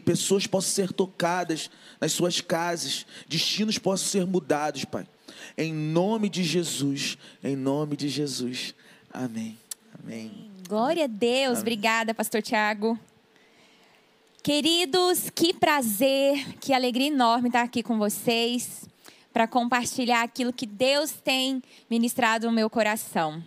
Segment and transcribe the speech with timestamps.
[0.00, 5.06] pessoas possam ser tocadas nas suas casas, destinos possam ser mudados, Pai.
[5.56, 8.74] Em nome de Jesus, em nome de Jesus.
[9.12, 9.58] Amém.
[10.02, 10.50] Amém.
[10.68, 11.52] Glória a Deus.
[11.52, 11.60] Amém.
[11.60, 12.98] Obrigada, pastor Tiago.
[14.42, 18.88] Queridos, que prazer, que alegria enorme estar aqui com vocês
[19.32, 23.42] para compartilhar aquilo que Deus tem ministrado no meu coração.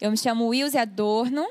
[0.00, 1.46] Eu me chamo Wilze Adorno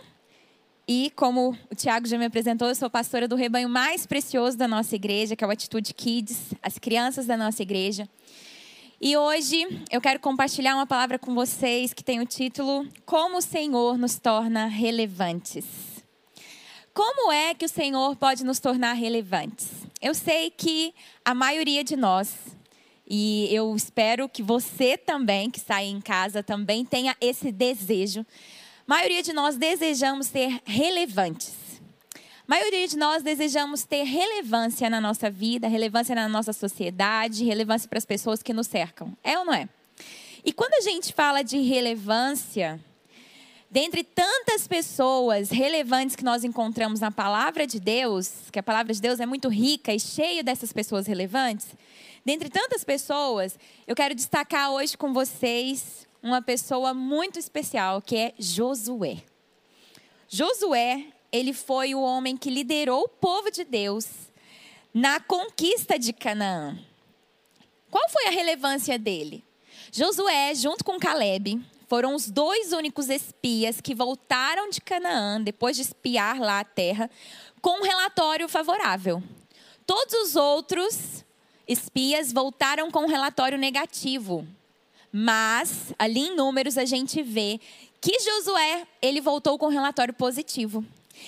[0.88, 4.68] e, como o Tiago já me apresentou, eu sou pastora do rebanho mais precioso da
[4.68, 8.10] nossa igreja, que é o Atitude Kids, as crianças da nossa igreja.
[9.00, 13.42] E hoje eu quero compartilhar uma palavra com vocês que tem o título Como o
[13.42, 15.66] Senhor nos torna relevantes.
[16.94, 19.70] Como é que o Senhor pode nos tornar relevantes?
[20.02, 20.94] Eu sei que
[21.24, 22.36] a maioria de nós,
[23.08, 28.26] e eu espero que você também, que está aí em casa, também tenha esse desejo.
[28.88, 31.54] Maioria de nós desejamos ser relevantes.
[32.16, 37.88] A maioria de nós desejamos ter relevância na nossa vida, relevância na nossa sociedade, relevância
[37.88, 39.16] para as pessoas que nos cercam.
[39.24, 39.70] É ou não é?
[40.44, 42.80] E quando a gente fala de relevância,
[43.70, 49.00] dentre tantas pessoas relevantes que nós encontramos na palavra de Deus, que a palavra de
[49.00, 51.68] Deus é muito rica e cheia dessas pessoas relevantes,
[52.26, 58.34] dentre tantas pessoas, eu quero destacar hoje com vocês uma pessoa muito especial, que é
[58.38, 59.24] Josué.
[60.28, 64.08] Josué, ele foi o homem que liderou o povo de Deus
[64.94, 66.78] na conquista de Canaã.
[67.90, 69.44] Qual foi a relevância dele?
[69.92, 75.82] Josué, junto com Caleb, foram os dois únicos espias que voltaram de Canaã, depois de
[75.82, 77.10] espiar lá a terra,
[77.62, 79.22] com um relatório favorável.
[79.86, 81.26] Todos os outros
[81.68, 84.48] espias voltaram com um relatório negativo.
[85.12, 87.60] Mas, ali em números, a gente vê
[88.00, 90.86] que Josué, ele voltou com um relatório positivo.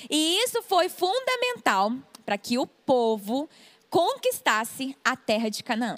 [0.09, 1.94] E isso foi fundamental
[2.25, 3.50] para que o povo
[3.90, 5.98] conquistasse a terra de Canaã.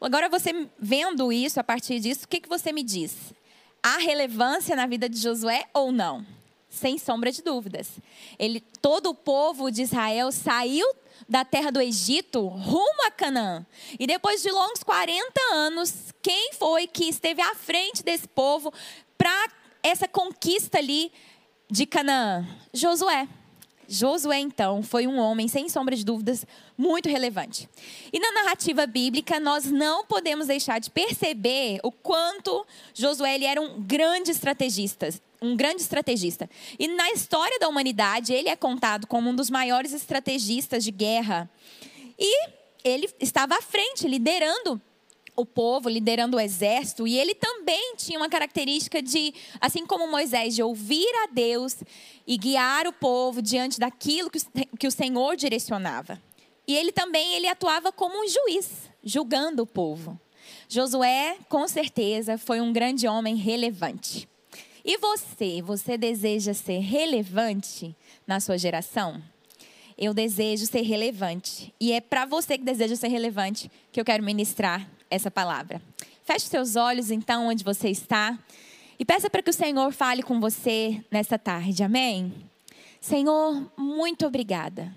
[0.00, 3.34] Agora, você vendo isso, a partir disso, o que, que você me diz?
[3.84, 6.24] há relevância na vida de Josué ou não?
[6.70, 7.90] Sem sombra de dúvidas.
[8.38, 10.86] Ele, todo o povo de Israel saiu
[11.28, 13.64] da terra do Egito rumo a Canaã.
[13.98, 18.72] E depois de longos 40 anos, quem foi que esteve à frente desse povo
[19.16, 19.48] para
[19.82, 21.12] essa conquista ali
[21.70, 22.46] de Canaã?
[22.72, 23.28] Josué.
[23.88, 27.68] Josué, então, foi um homem, sem sombra de dúvidas, muito relevante.
[28.12, 33.60] E na narrativa bíblica, nós não podemos deixar de perceber o quanto Josué ele era
[33.60, 35.08] um grande estrategista.
[35.44, 36.48] Um grande estrategista.
[36.78, 41.50] E na história da humanidade, ele é contado como um dos maiores estrategistas de guerra.
[42.18, 42.48] E
[42.82, 44.80] ele estava à frente, liderando
[45.36, 50.54] o povo, liderando o exército, e ele também tinha uma característica de, assim como Moisés,
[50.54, 51.76] de ouvir a Deus
[52.26, 56.22] e guiar o povo diante daquilo que o Senhor direcionava.
[56.66, 60.18] E ele também ele atuava como um juiz, julgando o povo.
[60.68, 64.28] Josué, com certeza, foi um grande homem relevante.
[64.84, 67.96] E você, você deseja ser relevante
[68.26, 69.22] na sua geração?
[69.96, 71.72] Eu desejo ser relevante.
[71.80, 75.80] E é para você que deseja ser relevante que eu quero ministrar essa palavra.
[76.24, 78.38] Feche seus olhos, então, onde você está.
[78.98, 81.82] E peça para que o Senhor fale com você nessa tarde.
[81.82, 82.32] Amém?
[83.00, 84.94] Senhor, muito obrigada.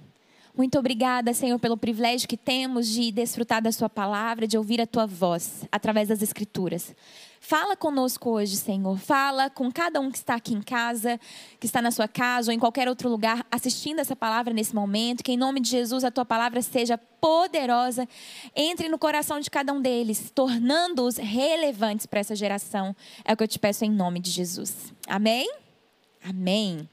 [0.55, 4.87] Muito obrigada, Senhor, pelo privilégio que temos de desfrutar da Sua palavra, de ouvir a
[4.87, 6.95] Tua voz através das Escrituras.
[7.39, 8.97] Fala conosco hoje, Senhor.
[8.97, 11.19] Fala com cada um que está aqui em casa,
[11.59, 15.23] que está na sua casa ou em qualquer outro lugar assistindo essa palavra nesse momento.
[15.23, 18.07] Que em nome de Jesus a tua palavra seja poderosa,
[18.55, 22.95] entre no coração de cada um deles, tornando-os relevantes para essa geração.
[23.23, 24.93] É o que eu te peço em nome de Jesus.
[25.07, 25.49] Amém?
[26.23, 26.89] Amém.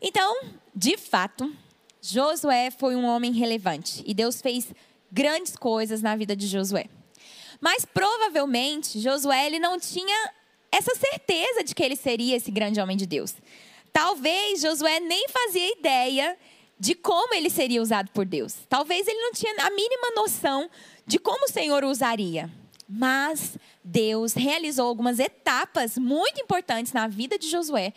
[0.00, 0.40] Então,
[0.74, 1.52] de fato,
[2.00, 4.72] Josué foi um homem relevante e Deus fez
[5.10, 6.88] grandes coisas na vida de Josué.
[7.60, 10.32] Mas provavelmente Josué ele não tinha
[10.70, 13.34] essa certeza de que ele seria esse grande homem de Deus.
[13.92, 16.36] Talvez Josué nem fazia ideia
[16.78, 18.54] de como ele seria usado por Deus.
[18.68, 20.70] Talvez ele não tinha a mínima noção
[21.06, 22.50] de como o Senhor o usaria.
[22.88, 27.92] Mas Deus realizou algumas etapas muito importantes na vida de Josué,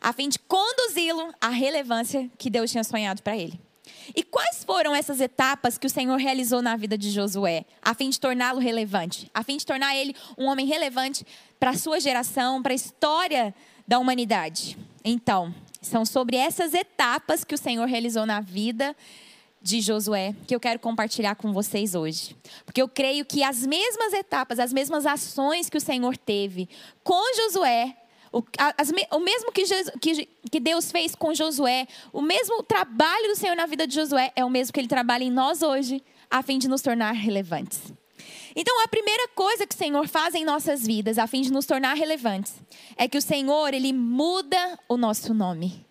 [0.00, 3.58] a fim de conduzi-lo à relevância que Deus tinha sonhado para ele.
[4.14, 8.10] E quais foram essas etapas que o Senhor realizou na vida de Josué, a fim
[8.10, 11.24] de torná-lo relevante, a fim de tornar ele um homem relevante
[11.60, 13.54] para a sua geração, para a história
[13.86, 14.76] da humanidade?
[15.04, 18.96] Então, são sobre essas etapas que o Senhor realizou na vida
[19.64, 22.36] de Josué que eu quero compartilhar com vocês hoje.
[22.66, 26.68] Porque eu creio que as mesmas etapas, as mesmas ações que o Senhor teve
[27.02, 27.96] com Josué,
[28.34, 29.62] O, as, o mesmo que,
[30.00, 34.32] que, que Deus fez com Josué, o mesmo trabalho do Senhor na vida de Josué
[34.34, 37.80] é o mesmo que Ele trabalha em nós hoje, a fim de nos tornar relevantes.
[38.56, 41.64] Então, a primeira coisa que o Senhor faz em nossas vidas, a fim de nos
[41.64, 42.54] tornar relevantes,
[42.96, 45.86] é que o Senhor, Ele muda o nosso nome.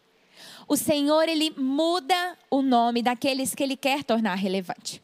[0.67, 5.01] O Senhor, Ele muda o nome daqueles que Ele quer tornar relevante.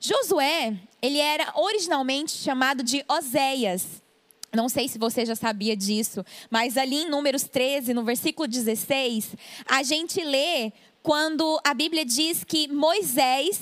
[0.00, 4.02] Josué, ele era originalmente chamado de Oséias.
[4.58, 9.36] Não sei se você já sabia disso, mas ali em Números 13, no versículo 16,
[9.64, 13.60] a gente lê quando a Bíblia diz que Moisés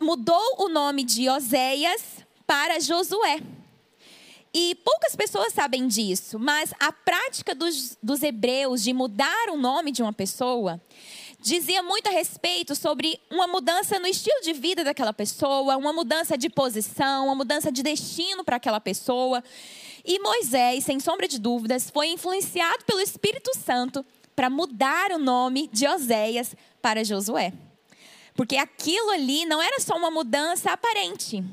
[0.00, 3.40] mudou o nome de Oséias para Josué.
[4.54, 9.90] E poucas pessoas sabem disso, mas a prática dos, dos hebreus de mudar o nome
[9.90, 10.80] de uma pessoa
[11.42, 16.38] dizia muito a respeito sobre uma mudança no estilo de vida daquela pessoa, uma mudança
[16.38, 19.42] de posição, uma mudança de destino para aquela pessoa.
[20.04, 24.04] E Moisés, sem sombra de dúvidas, foi influenciado pelo Espírito Santo
[24.36, 27.52] para mudar o nome de Oséias para Josué.
[28.34, 31.44] Porque aquilo ali não era só uma mudança aparente.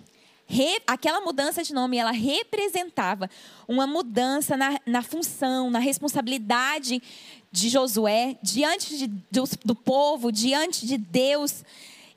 [0.51, 3.29] Re, aquela mudança de nome, ela representava
[3.67, 7.03] uma mudança na, na função, na responsabilidade
[7.51, 11.63] de Josué, diante de, do, do, povo, diante de Deus.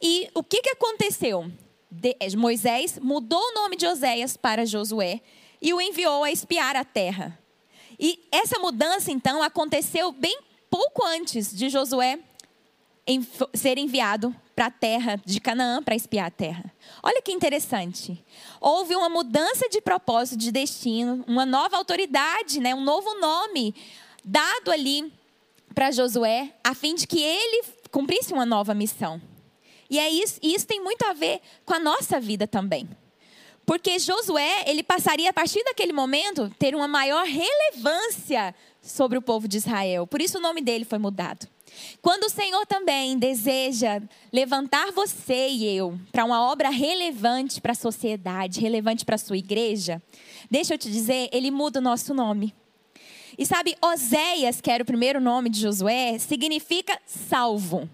[0.01, 1.53] E o que, que aconteceu?
[1.91, 5.21] De, Moisés mudou o nome de Oséias para Josué
[5.61, 7.39] e o enviou a espiar a terra.
[8.01, 10.39] E essa mudança, então, aconteceu bem
[10.71, 12.19] pouco antes de Josué
[13.53, 16.73] ser enviado para a terra de Canaã para espiar a terra.
[17.03, 18.25] Olha que interessante.
[18.61, 23.75] Houve uma mudança de propósito, de destino, uma nova autoridade, né, um novo nome
[24.25, 25.13] dado ali
[25.75, 29.21] para Josué, a fim de que ele cumprisse uma nova missão.
[29.91, 32.89] E é isso, e isso tem muito a ver com a nossa vida também.
[33.67, 39.49] Porque Josué, ele passaria a partir daquele momento ter uma maior relevância sobre o povo
[39.49, 40.07] de Israel.
[40.07, 41.49] Por isso o nome dele foi mudado.
[42.01, 44.01] Quando o Senhor também deseja
[44.33, 49.37] levantar você e eu para uma obra relevante para a sociedade, relevante para a sua
[49.37, 50.03] igreja,
[50.51, 52.55] deixa eu te dizer, ele muda o nosso nome.
[53.39, 57.89] E sabe, Oséias, que era o primeiro nome de Josué, significa salvo.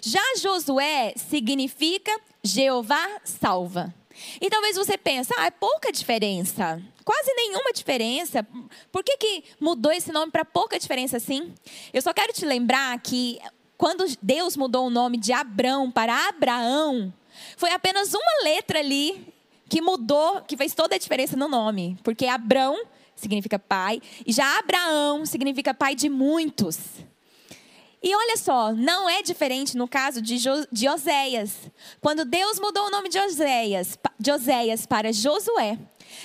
[0.00, 2.12] Já Josué significa
[2.42, 3.94] Jeová salva.
[4.40, 6.80] E talvez você pense, ah, é pouca diferença.
[7.04, 8.46] Quase nenhuma diferença.
[8.90, 11.54] Por que, que mudou esse nome para pouca diferença assim?
[11.92, 13.38] Eu só quero te lembrar que
[13.76, 17.12] quando Deus mudou o nome de Abrão para Abraão,
[17.56, 19.26] foi apenas uma letra ali
[19.68, 21.98] que mudou, que fez toda a diferença no nome.
[22.04, 22.84] Porque Abrão
[23.16, 26.78] significa pai, e já Abraão significa pai de muitos.
[28.02, 31.70] E olha só, não é diferente no caso de, jo, de Oséias.
[32.00, 35.78] Quando Deus mudou o nome de Oséias, de Oséias para Josué,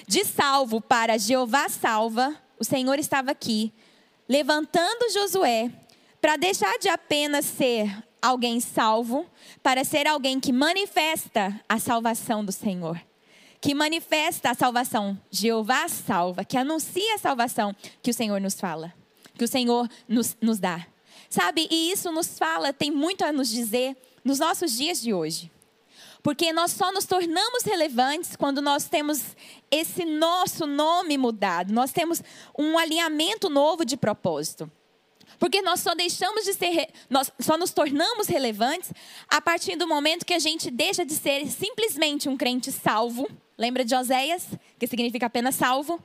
[0.08, 3.72] de salvo para Jeová salva, o Senhor estava aqui,
[4.28, 5.72] levantando Josué
[6.20, 9.28] para deixar de apenas ser alguém salvo,
[9.62, 13.00] para ser alguém que manifesta a salvação do Senhor.
[13.62, 18.94] Que manifesta a salvação, Jeová salva, que anuncia a salvação que o Senhor nos fala,
[19.36, 20.86] que o Senhor nos, nos dá.
[21.30, 25.52] Sabe, e isso nos fala, tem muito a nos dizer nos nossos dias de hoje.
[26.24, 29.22] Porque nós só nos tornamos relevantes quando nós temos
[29.72, 32.22] esse nosso nome mudado, nós temos
[32.58, 34.70] um alinhamento novo de propósito.
[35.40, 38.92] Porque nós só deixamos de ser, nós só nos tornamos relevantes
[39.28, 43.30] a partir do momento que a gente deixa de ser simplesmente um crente salvo.
[43.58, 44.48] Lembra de Oséias,
[44.80, 46.02] que significa apenas salvo?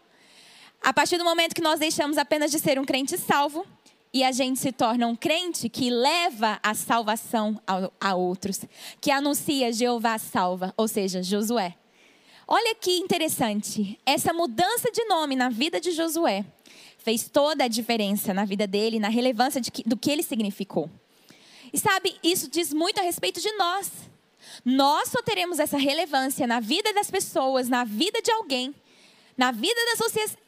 [0.82, 3.66] A partir do momento que nós deixamos apenas de ser um crente salvo
[4.12, 7.60] e a gente se torna um crente que leva a salvação
[7.98, 8.60] a, outros,
[9.00, 11.74] que anuncia Jeová salva, ou seja, Josué.
[12.46, 16.44] Olha que interessante, essa mudança de nome na vida de Josué
[16.98, 20.90] fez toda a diferença na vida dele, na relevância que, do que ele significou.
[21.72, 23.90] E sabe, isso diz muito a respeito de nós.
[24.64, 28.74] Nós só teremos essa relevância na vida das pessoas, na vida de alguém,
[29.36, 29.80] na vida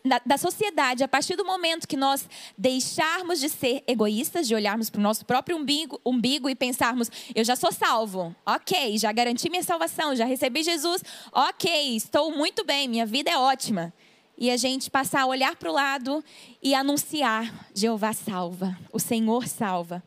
[0.05, 4.91] da, da, sociedade, a partir do momento que nós deixarmos de ser egoístas, de olharmos
[4.91, 9.49] para o nosso próprio umbigo, umbigo e pensarmos: eu já sou salvo, ok, já garanti
[9.49, 13.93] minha salvação, já recebi Jesus, ok, estou muito bem, minha vida é ótima.
[14.37, 16.25] E a gente passar a olhar para o lado
[16.63, 20.03] e anunciar: Jeová salva, o Senhor salva.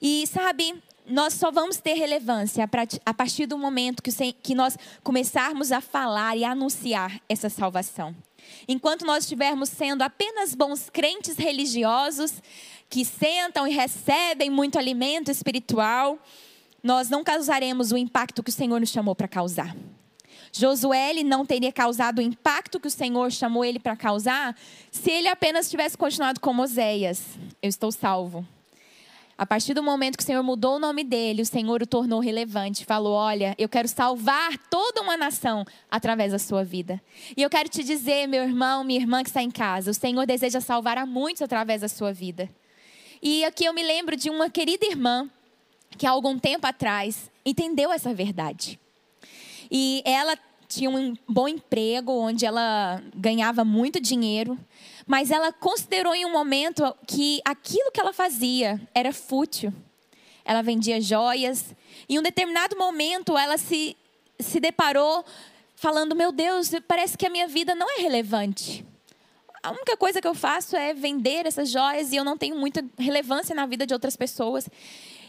[0.00, 0.74] E sabe,
[1.08, 2.68] nós só vamos ter relevância
[3.04, 8.14] a partir do momento que nós começarmos a falar e a anunciar essa salvação.
[8.68, 12.42] Enquanto nós estivermos sendo apenas bons crentes religiosos,
[12.88, 16.18] que sentam e recebem muito alimento espiritual,
[16.82, 19.76] nós não causaremos o impacto que o Senhor nos chamou para causar.
[20.52, 24.56] Josué não teria causado o impacto que o Senhor chamou ele para causar
[24.90, 27.22] se ele apenas tivesse continuado como Oséias.
[27.60, 28.46] Eu estou salvo.
[29.38, 32.20] A partir do momento que o Senhor mudou o nome dele, o Senhor o tornou
[32.20, 32.86] relevante.
[32.86, 37.02] Falou: Olha, eu quero salvar toda uma nação através da sua vida.
[37.36, 40.24] E eu quero te dizer, meu irmão, minha irmã que está em casa, o Senhor
[40.26, 42.48] deseja salvar a muitos através da sua vida.
[43.22, 45.28] E aqui eu me lembro de uma querida irmã
[45.98, 48.80] que há algum tempo atrás entendeu essa verdade.
[49.70, 54.58] E ela tinha um bom emprego, onde ela ganhava muito dinheiro,
[55.06, 59.72] mas ela considerou em um momento que aquilo que ela fazia era fútil.
[60.44, 61.74] Ela vendia joias,
[62.08, 63.96] em um determinado momento ela se,
[64.38, 65.24] se deparou
[65.76, 68.84] falando: Meu Deus, parece que a minha vida não é relevante.
[69.62, 72.84] A única coisa que eu faço é vender essas joias e eu não tenho muita
[72.96, 74.68] relevância na vida de outras pessoas.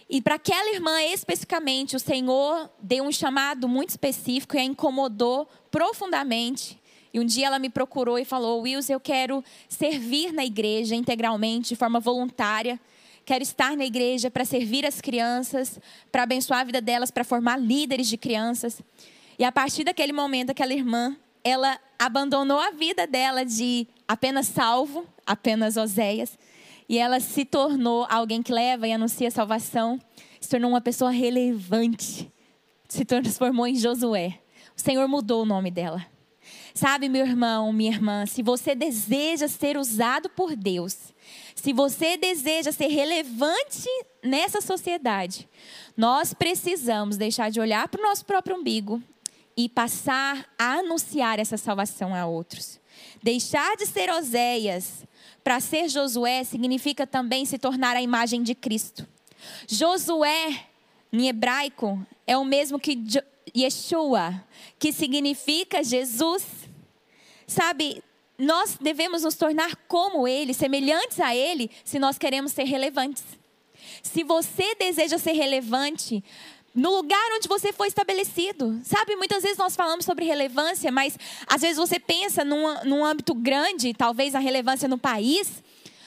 [0.10, 5.50] E para aquela irmã especificamente, o Senhor deu um chamado muito específico e a incomodou
[5.70, 6.80] profundamente.
[7.14, 11.70] E um dia ela me procurou e falou: Wilson, eu quero servir na igreja integralmente,
[11.70, 12.80] de forma voluntária.
[13.26, 15.80] Quero estar na igreja para servir as crianças,
[16.12, 18.82] para abençoar a vida delas, para formar líderes de crianças.
[19.38, 25.06] E a partir daquele momento, aquela irmã, ela abandonou a vida dela de apenas salvo,
[25.26, 26.38] apenas Oséias,
[26.88, 30.00] e ela se tornou alguém que leva e anuncia salvação,
[30.40, 32.32] se tornou uma pessoa relevante,
[32.88, 34.40] se transformou em Josué.
[34.76, 36.06] O Senhor mudou o nome dela.
[36.74, 41.14] Sabe, meu irmão, minha irmã, se você deseja ser usado por Deus,
[41.56, 43.90] se você deseja ser relevante
[44.24, 45.50] nessa sociedade,
[45.96, 49.02] nós precisamos deixar de olhar para o nosso próprio umbigo
[49.56, 52.80] e passar a anunciar essa salvação a outros.
[53.24, 55.04] Deixar de ser Oséias
[55.44, 59.08] para ser Josué significa também se tornar a imagem de Cristo.
[59.68, 60.66] Josué,
[61.12, 63.02] em hebraico, é o mesmo que
[63.56, 64.44] Yeshua,
[64.80, 66.44] que significa Jesus.
[67.46, 68.04] Sabe,
[68.38, 73.24] nós devemos nos tornar como Ele, semelhantes a Ele, se nós queremos ser relevantes.
[74.04, 76.24] Se você deseja ser relevante,
[76.78, 78.80] no lugar onde você foi estabelecido.
[78.84, 83.34] Sabe, muitas vezes nós falamos sobre relevância, mas às vezes você pensa num, num âmbito
[83.34, 85.64] grande, talvez a relevância no país,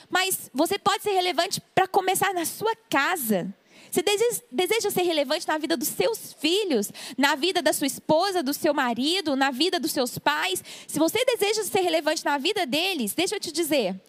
[0.09, 3.53] mas você pode ser relevante para começar na sua casa.
[3.91, 4.01] Você
[4.49, 8.73] deseja, ser relevante na vida dos seus filhos, na vida da sua esposa, do seu
[8.73, 10.63] marido, na vida dos seus pais.
[10.87, 13.99] Se você deseja ser relevante na vida deles, deixa eu te dizer,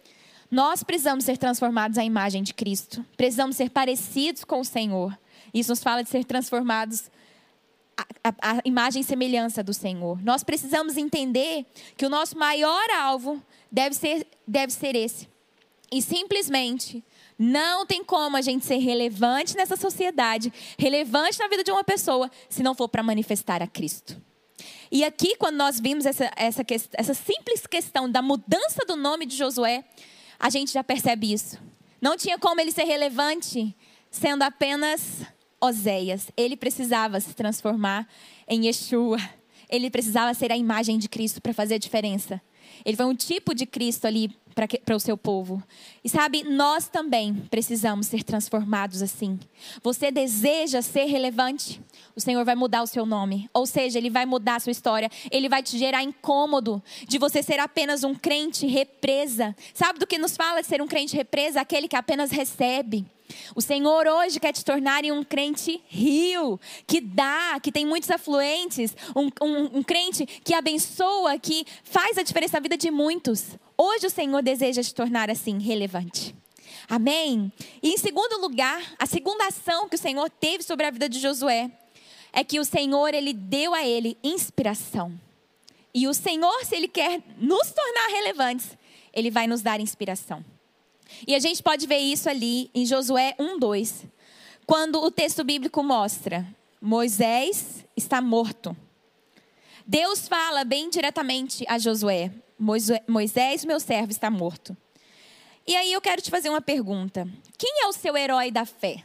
[0.49, 3.05] nós precisamos ser transformados à imagem de Cristo.
[3.17, 5.17] Precisamos ser parecidos com o Senhor.
[5.53, 7.11] Isso nos fala de ser transformados
[8.23, 10.23] à, imagem e semelhança do Senhor.
[10.23, 11.65] Nós precisamos entender
[11.97, 15.32] que o nosso maior alvo deve ser, deve ser esse.
[15.93, 17.05] E simplesmente
[17.37, 22.31] não tem como a gente ser relevante nessa sociedade, relevante na vida de uma pessoa,
[22.49, 24.19] se não for para manifestar a Cristo.
[24.91, 29.37] E aqui, quando nós vimos essa, essa, essa simples questão da mudança do nome de
[29.37, 29.83] Josué,
[30.39, 31.59] a gente já percebe isso.
[32.01, 33.75] Não tinha como ele ser relevante
[34.09, 35.21] sendo apenas
[35.61, 36.31] Oséias.
[36.35, 38.07] Ele precisava se transformar
[38.47, 39.19] em Yeshua.
[39.69, 42.41] Ele precisava ser a imagem de Cristo para fazer a diferença.
[42.85, 45.61] Ele foi um tipo de Cristo ali para o seu povo.
[46.03, 49.39] E sabe, nós também precisamos ser transformados assim.
[49.81, 51.81] Você deseja ser relevante?
[52.15, 53.49] O Senhor vai mudar o seu nome.
[53.53, 55.09] Ou seja, Ele vai mudar a sua história.
[55.31, 59.55] Ele vai te gerar incômodo de você ser apenas um crente represa.
[59.73, 61.61] Sabe do que nos fala de ser um crente represa?
[61.61, 63.05] Aquele que apenas recebe.
[63.55, 68.09] O Senhor hoje quer te tornar em um crente rio, que dá, que tem muitos
[68.09, 73.57] afluentes, um, um, um crente que abençoa, que faz a diferença na vida de muitos.
[73.77, 76.35] Hoje o Senhor deseja te tornar assim relevante.
[76.89, 77.51] Amém?
[77.81, 81.19] E em segundo lugar, a segunda ação que o Senhor teve sobre a vida de
[81.19, 81.71] Josué
[82.31, 85.19] é que o Senhor ele deu a ele inspiração.
[85.93, 88.75] E o Senhor, se ele quer nos tornar relevantes,
[89.13, 90.43] ele vai nos dar inspiração.
[91.27, 94.05] E a gente pode ver isso ali em Josué 1:2,
[94.65, 96.45] quando o texto bíblico mostra
[96.81, 98.75] Moisés está morto.
[99.85, 102.31] Deus fala bem diretamente a Josué:
[103.07, 104.75] Moisés, meu servo, está morto.
[105.65, 107.27] E aí eu quero te fazer uma pergunta:
[107.57, 109.03] quem é o seu herói da fé?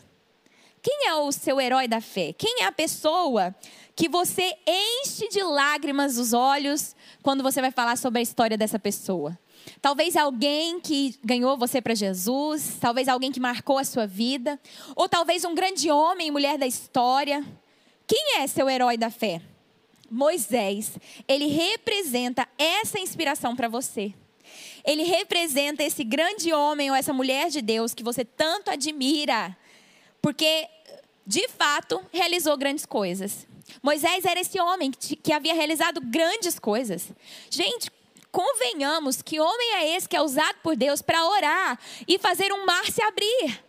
[0.83, 2.33] Quem é o seu herói da fé?
[2.33, 3.55] Quem é a pessoa
[3.95, 8.79] que você enche de lágrimas os olhos quando você vai falar sobre a história dessa
[8.79, 9.39] pessoa?
[9.81, 14.59] Talvez alguém que ganhou você para Jesus, talvez alguém que marcou a sua vida,
[14.95, 17.45] ou talvez um grande homem e mulher da história.
[18.07, 19.41] Quem é seu herói da fé?
[20.11, 20.93] Moisés.
[21.27, 24.15] Ele representa essa inspiração para você.
[24.85, 29.57] Ele representa esse grande homem ou essa mulher de Deus que você tanto admira,
[30.23, 30.67] porque
[31.27, 33.47] de fato realizou grandes coisas.
[33.83, 37.11] Moisés era esse homem que, que havia realizado grandes coisas.
[37.51, 37.91] Gente,
[38.39, 41.77] convenhamos que homem é esse que é usado por Deus para orar
[42.07, 43.65] e fazer um mar se abrir.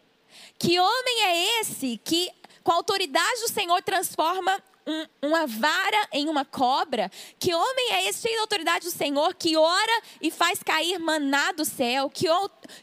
[0.60, 2.30] Que homem é esse que,
[2.64, 7.10] com a autoridade do Senhor, transforma um, uma vara em uma cobra?
[7.40, 11.52] Que homem é esse cheio da autoridade do Senhor que ora e faz cair maná
[11.52, 12.08] do céu?
[12.08, 12.28] Que,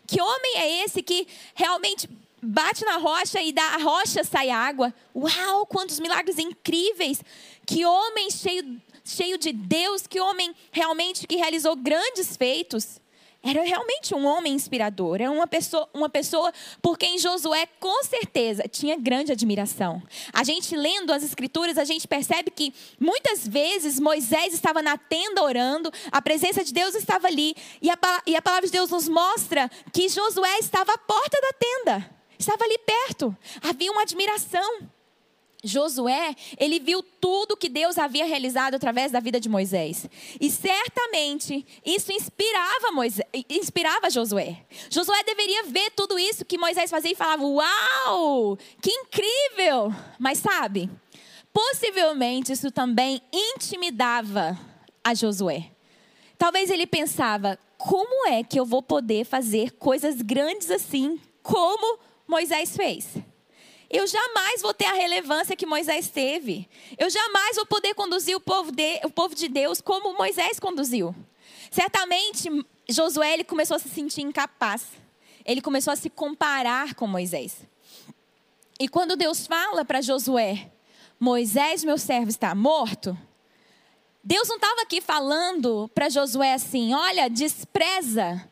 [0.09, 2.11] que homem é esse que realmente
[2.43, 4.93] bate na rocha e da rocha sai água?
[5.14, 7.23] Uau, quantos milagres incríveis!
[7.64, 13.00] Que homem cheio, cheio de Deus, que homem realmente que realizou grandes feitos
[13.42, 18.64] era realmente um homem inspirador, era uma pessoa, uma pessoa por quem Josué com certeza
[18.68, 20.02] tinha grande admiração.
[20.32, 25.44] A gente lendo as escrituras, a gente percebe que muitas vezes Moisés estava na tenda
[25.44, 27.96] orando, a presença de Deus estava ali, e a,
[28.26, 32.64] e a palavra de Deus nos mostra que Josué estava à porta da tenda, estava
[32.64, 34.96] ali perto, havia uma admiração.
[35.64, 40.08] Josué, ele viu tudo que Deus havia realizado através da vida de Moisés.
[40.40, 44.64] E certamente isso inspirava Moisés, inspirava Josué.
[44.90, 48.58] Josué deveria ver tudo isso que Moisés fazia e falava: "Uau!
[48.80, 50.90] Que incrível!" Mas sabe?
[51.52, 54.58] Possivelmente isso também intimidava
[55.02, 55.70] a Josué.
[56.38, 61.98] Talvez ele pensava: "Como é que eu vou poder fazer coisas grandes assim como
[62.28, 63.08] Moisés fez?"
[63.90, 66.69] Eu jamais vou ter a relevância que Moisés teve.
[66.99, 71.14] Eu jamais vou poder conduzir o povo de, o povo de Deus como Moisés conduziu.
[71.71, 72.49] Certamente,
[72.88, 74.87] Josué ele começou a se sentir incapaz.
[75.45, 77.59] Ele começou a se comparar com Moisés.
[78.78, 80.71] E quando Deus fala para Josué,
[81.19, 83.16] Moisés, meu servo, está morto.
[84.23, 88.45] Deus não estava aqui falando para Josué assim: olha, despreza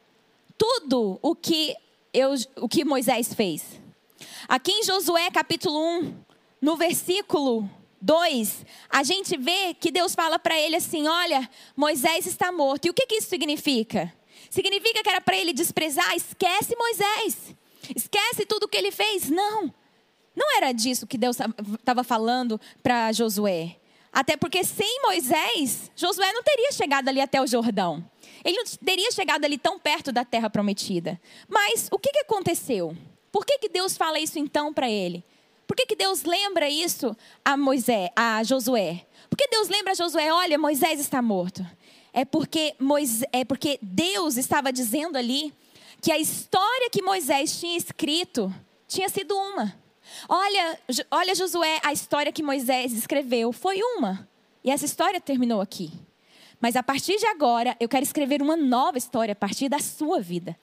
[0.57, 1.75] tudo o que,
[2.12, 3.84] eu, o que Moisés fez.
[4.49, 6.15] Aqui em Josué capítulo 1,
[6.61, 7.69] no versículo
[8.01, 12.87] 2, a gente vê que Deus fala para ele assim: Olha, Moisés está morto.
[12.87, 14.13] E o que, que isso significa?
[14.51, 16.15] Significa que era para ele desprezar?
[16.15, 17.55] Esquece Moisés.
[17.95, 19.31] Esquece tudo o que ele fez?
[19.31, 19.73] Não.
[20.37, 21.39] Não era disso que Deus
[21.79, 23.77] estava falando para Josué.
[24.13, 28.04] Até porque sem Moisés, Josué não teria chegado ali até o Jordão.
[28.45, 31.21] Ele não teria chegado ali tão perto da terra prometida.
[31.49, 32.97] Mas o que, que aconteceu?
[33.34, 35.25] Por que, que Deus fala isso então para ele?
[35.66, 39.04] Por que, que Deus lembra isso a Moisés, a Josué?
[39.28, 41.66] Por que Deus lembra a Josué, olha, Moisés está morto?
[42.12, 45.52] É porque, Moisés, é porque Deus estava dizendo ali
[46.00, 48.54] que a história que Moisés tinha escrito
[48.86, 49.75] tinha sido uma.
[50.28, 50.78] Olha,
[51.10, 54.28] olha Josué, a história que Moisés escreveu foi uma.
[54.62, 55.90] E essa história terminou aqui.
[56.60, 60.20] Mas a partir de agora, eu quero escrever uma nova história a partir da sua
[60.20, 60.56] vida.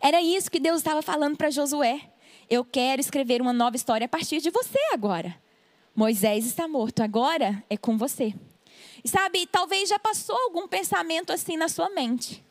[0.00, 2.00] Era isso que Deus estava falando para Josué.
[2.48, 5.36] Eu quero escrever uma nova história a partir de você agora.
[5.94, 8.34] Moisés está morto, agora é com você.
[9.02, 12.44] E sabe, talvez já passou algum pensamento assim na sua mente.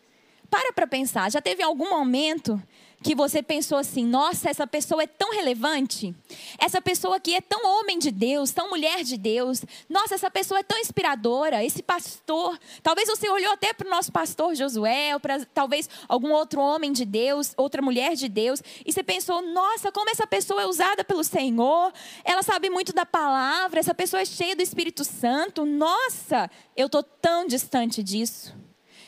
[0.49, 2.61] Para para pensar, já teve algum momento
[3.03, 6.15] que você pensou assim: nossa, essa pessoa é tão relevante,
[6.57, 10.59] essa pessoa aqui é tão homem de Deus, tão mulher de Deus, nossa, essa pessoa
[10.59, 12.57] é tão inspiradora, esse pastor.
[12.81, 17.05] Talvez você olhou até para o nosso pastor Josué, para talvez algum outro homem de
[17.05, 21.23] Deus, outra mulher de Deus, e você pensou: nossa, como essa pessoa é usada pelo
[21.23, 26.87] Senhor, ela sabe muito da palavra, essa pessoa é cheia do Espírito Santo, nossa, eu
[26.87, 28.55] estou tão distante disso.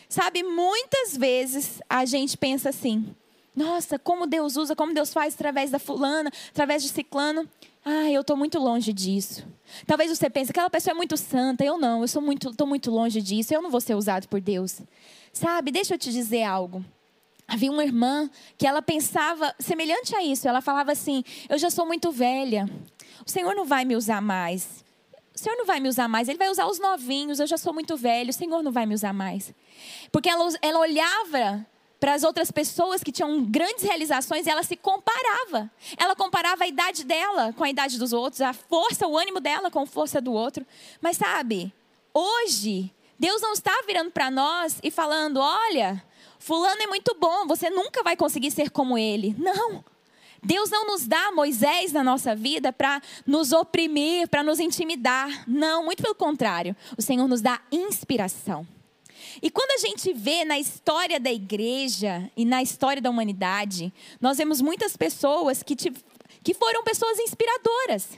[0.10, 3.14] Sabe, muitas vezes a gente pensa assim:
[3.58, 7.50] nossa, como Deus usa, como Deus faz através da fulana, através de ciclano.
[7.84, 9.48] Ah, eu estou muito longe disso.
[9.88, 13.20] Talvez você pense, aquela pessoa é muito santa, eu não, eu estou muito, muito longe
[13.20, 14.82] disso, eu não vou ser usado por Deus.
[15.34, 16.86] Sabe, deixa eu te dizer algo.
[17.48, 20.48] Havia uma irmã que ela pensava semelhante a isso.
[20.48, 22.70] Ela falava assim: Eu já sou muito velha.
[23.26, 24.84] O Senhor não vai me usar mais.
[25.34, 26.28] O Senhor não vai me usar mais.
[26.28, 27.40] Ele vai usar os novinhos.
[27.40, 28.30] Eu já sou muito velho.
[28.30, 29.54] O Senhor não vai me usar mais.
[30.12, 31.66] Porque ela, ela olhava
[32.00, 35.70] para as outras pessoas que tinham grandes realizações ela se comparava.
[35.98, 39.72] Ela comparava a idade dela com a idade dos outros, a força, o ânimo dela
[39.72, 40.66] com a força do outro.
[41.02, 41.74] Mas sabe,
[42.14, 46.04] hoje, Deus não está virando para nós e falando: olha,
[46.40, 49.36] Fulano é muito bom, você nunca vai conseguir ser como ele.
[49.38, 49.84] Não.
[50.44, 55.44] Deus não nos dá Moisés na nossa vida para nos oprimir, para nos intimidar.
[55.48, 56.76] Não, muito pelo contrário.
[56.96, 58.66] O Senhor nos dá inspiração.
[59.42, 64.38] E quando a gente vê na história da igreja e na história da humanidade, nós
[64.38, 65.94] vemos muitas pessoas que, te,
[66.44, 68.10] que foram pessoas inspiradoras.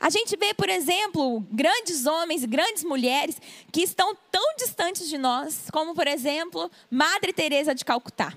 [0.00, 3.40] A gente vê, por exemplo, grandes homens, grandes mulheres
[3.72, 8.34] que estão tão distantes de nós, como por exemplo, Madre Teresa de Calcutá.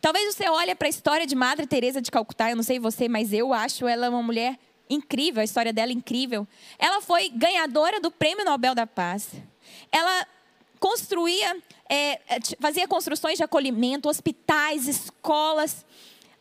[0.00, 3.08] Talvez você olhe para a história de Madre Teresa de Calcutá, eu não sei você,
[3.08, 4.58] mas eu acho ela uma mulher
[4.90, 6.46] incrível, a história dela é incrível.
[6.78, 9.28] Ela foi ganhadora do Prêmio Nobel da Paz.
[9.90, 10.26] Ela
[10.82, 11.56] construía,
[11.88, 15.86] é, é fazia construções de acolhimento, hospitais, escolas.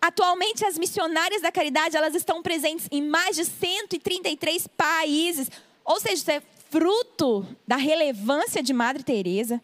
[0.01, 5.51] Atualmente, as missionárias da caridade elas estão presentes em mais de 133 países.
[5.85, 9.61] Ou seja, isso é fruto da relevância de Madre Teresa.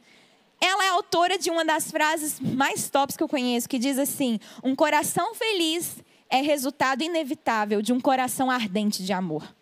[0.61, 4.39] Ela é autora de uma das frases mais tops que eu conheço, que diz assim:
[4.63, 9.56] "Um coração feliz é resultado inevitável de um coração ardente de amor".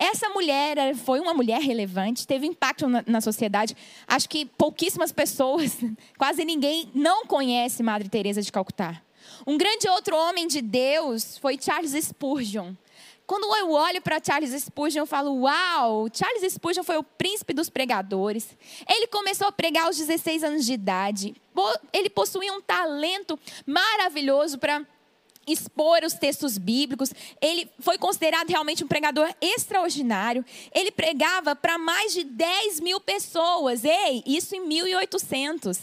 [0.00, 3.76] Essa mulher foi uma mulher relevante, teve impacto na, sociedade.
[4.08, 5.76] Acho que pouquíssimas pessoas,
[6.16, 9.02] quase ninguém, não conhece Madre Teresa de Calcutá.
[9.46, 12.72] Um grande outro homem de Deus foi Charles Spurgeon.
[13.26, 17.68] Quando eu olho para Charles Spurgeon, eu falo: Uau, Charles Spurgeon foi o príncipe dos
[17.68, 18.56] pregadores.
[18.88, 21.34] Ele começou a pregar aos 16 anos de idade.
[21.92, 24.84] Ele possuía um talento maravilhoso para
[25.52, 27.12] expor os textos bíblicos.
[27.40, 30.44] Ele foi considerado realmente um pregador extraordinário.
[30.74, 33.84] Ele pregava para mais de 10 mil pessoas.
[33.84, 35.78] Ei, isso em 1800.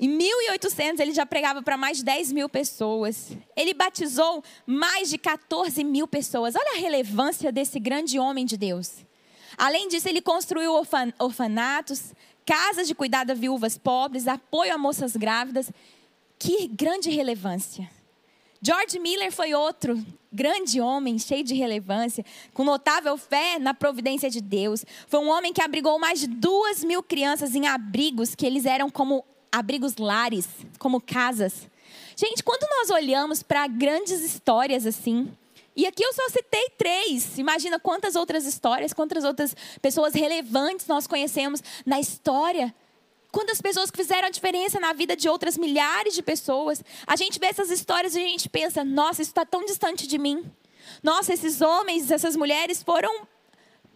[0.00, 3.32] Em 1800, ele já pregava para mais de 10 mil pessoas.
[3.56, 6.54] Ele batizou mais de 14 mil pessoas.
[6.54, 8.92] Olha a relevância desse grande homem de Deus.
[9.56, 12.12] Além disso, ele construiu orfan orfanatos,
[12.46, 15.68] casas de cuidado a viúvas pobres, apoio a moças grávidas.
[16.38, 17.90] Que grande relevância.
[18.60, 24.40] George Miller foi outro grande homem, cheio de relevância, com notável fé na providência de
[24.40, 24.84] Deus.
[25.06, 28.90] Foi um homem que abrigou mais de duas mil crianças em abrigos que eles eram
[28.90, 30.46] como abrigos lares,
[30.78, 31.68] como casas.
[32.16, 35.30] Gente, quando nós olhamos para grandes histórias assim,
[35.74, 37.38] e aqui eu só citei três.
[37.38, 42.74] Imagina quantas outras histórias, quantas outras pessoas relevantes nós conhecemos na história.
[43.30, 46.82] Quantas pessoas que fizeram a diferença na vida de outras milhares de pessoas.
[47.06, 50.18] A gente vê essas histórias e a gente pensa: nossa, isso está tão distante de
[50.18, 50.44] mim.
[51.02, 53.26] Nossa, esses homens, essas mulheres foram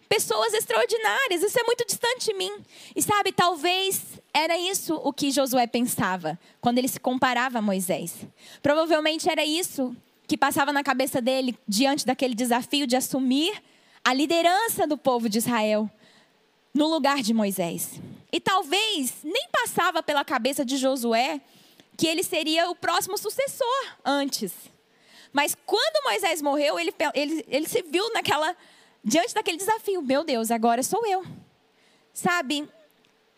[0.07, 1.41] pessoas extraordinárias.
[1.41, 2.51] Isso é muito distante de mim.
[2.95, 8.13] E sabe, talvez era isso o que Josué pensava quando ele se comparava a Moisés.
[8.61, 9.95] Provavelmente era isso
[10.27, 13.51] que passava na cabeça dele diante daquele desafio de assumir
[14.03, 15.89] a liderança do povo de Israel
[16.73, 17.99] no lugar de Moisés.
[18.31, 21.39] E talvez nem passava pela cabeça de Josué
[21.95, 24.51] que ele seria o próximo sucessor antes.
[25.31, 28.55] Mas quando Moisés morreu, ele, ele, ele se viu naquela
[29.03, 31.25] diante daquele desafio, meu Deus, agora sou eu.
[32.13, 32.67] Sabe?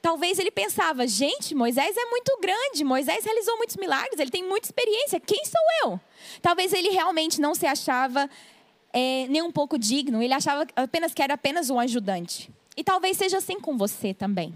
[0.02, 4.68] Talvez ele pensava, gente, Moisés é muito grande, Moisés realizou muitos milagres, ele tem muita
[4.68, 6.00] experiência, quem sou eu?
[6.42, 8.30] Talvez ele realmente não se achava
[8.94, 12.52] é, nem um pouco digno, ele achava apenas que era apenas um ajudante.
[12.76, 14.54] E talvez seja assim com você também.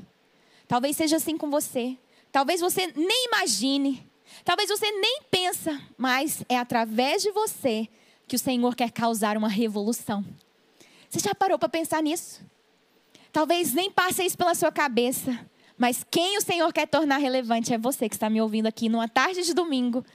[0.67, 1.97] Talvez seja assim com você.
[2.31, 4.07] Talvez você nem imagine,
[4.45, 7.87] talvez você nem pensa, mas é através de você
[8.27, 10.23] que o Senhor quer causar uma revolução.
[11.09, 12.41] Você já parou para pensar nisso?
[13.31, 15.39] Talvez nem passe isso pela sua cabeça,
[15.75, 19.07] mas quem o Senhor quer tornar relevante é você que está me ouvindo aqui numa
[19.07, 20.05] tarde de domingo.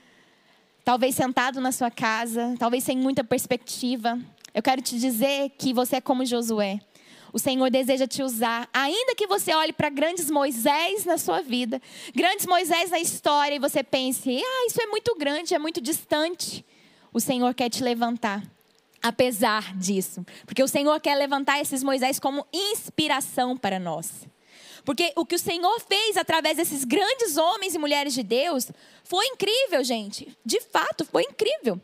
[0.84, 4.20] Talvez sentado na sua casa, talvez sem muita perspectiva.
[4.52, 6.78] Eu quero te dizer que você é como Josué.
[7.34, 11.82] O Senhor deseja te usar, ainda que você olhe para grandes Moisés na sua vida,
[12.14, 16.64] grandes Moisés na história, e você pense, ah, isso é muito grande, é muito distante.
[17.12, 18.40] O Senhor quer te levantar
[19.02, 20.24] apesar disso.
[20.46, 24.28] Porque o Senhor quer levantar esses Moisés como inspiração para nós.
[24.84, 28.70] Porque o que o Senhor fez através desses grandes homens e mulheres de Deus
[29.02, 30.38] foi incrível, gente.
[30.46, 31.80] De fato, foi incrível.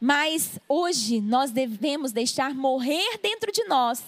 [0.00, 4.00] Mas hoje nós devemos deixar morrer dentro de nós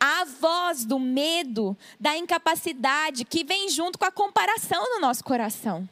[0.00, 5.86] a voz do medo, da incapacidade que vem junto com a comparação no nosso coração.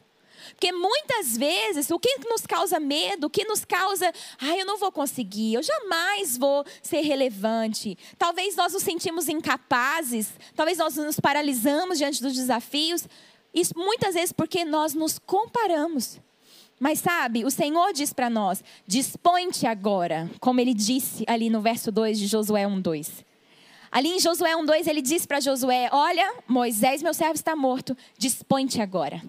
[0.52, 4.06] Porque muitas vezes o que nos causa medo, o que nos causa,
[4.40, 7.98] ai, ah, eu não vou conseguir, eu jamais vou ser relevante.
[8.16, 13.06] Talvez nós nos sentimos incapazes, talvez nós nos paralisamos diante dos desafios.
[13.52, 16.18] Isso muitas vezes porque nós nos comparamos.
[16.80, 21.90] Mas sabe, o Senhor diz para nós: dispõe-te agora, como ele disse ali no verso
[21.90, 23.27] 2 de Josué 1:2.
[23.90, 28.80] Ali em Josué 1:2 ele diz para Josué: "Olha, Moisés, meu servo está morto, dispõe-te
[28.80, 29.22] agora".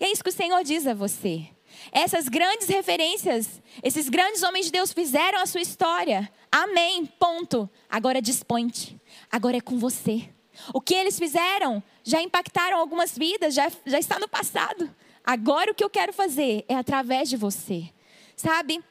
[0.00, 1.48] E é isso que o Senhor diz a você.
[1.92, 6.30] Essas grandes referências, esses grandes homens de Deus fizeram a sua história.
[6.50, 7.06] Amém.
[7.06, 7.68] Ponto.
[7.88, 8.98] Agora dispõe-te.
[9.30, 10.28] Agora é com você.
[10.72, 14.90] O que eles fizeram já impactaram algumas vidas, já, já está no passado.
[15.24, 17.90] Agora o que eu quero fazer é através de você.
[18.34, 18.82] Sabe?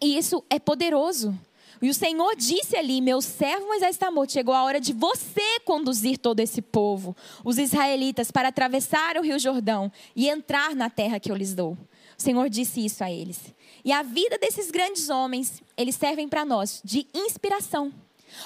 [0.00, 1.38] E isso é poderoso.
[1.80, 4.32] E o Senhor disse ali: Meu servo Moisés está morto.
[4.32, 9.38] Chegou a hora de você conduzir todo esse povo, os israelitas, para atravessar o rio
[9.38, 11.76] Jordão e entrar na terra que eu lhes dou.
[12.18, 13.54] O Senhor disse isso a eles.
[13.84, 17.92] E a vida desses grandes homens, eles servem para nós de inspiração.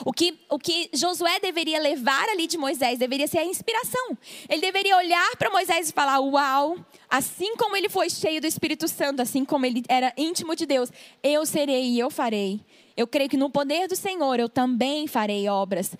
[0.05, 4.17] O que, o que Josué deveria levar ali de Moisés deveria ser a inspiração.
[4.49, 6.77] Ele deveria olhar para Moisés e falar: Uau,
[7.09, 10.91] assim como ele foi cheio do Espírito Santo, assim como ele era íntimo de Deus,
[11.23, 12.61] eu serei e eu farei.
[12.97, 15.97] Eu creio que no poder do Senhor eu também farei obras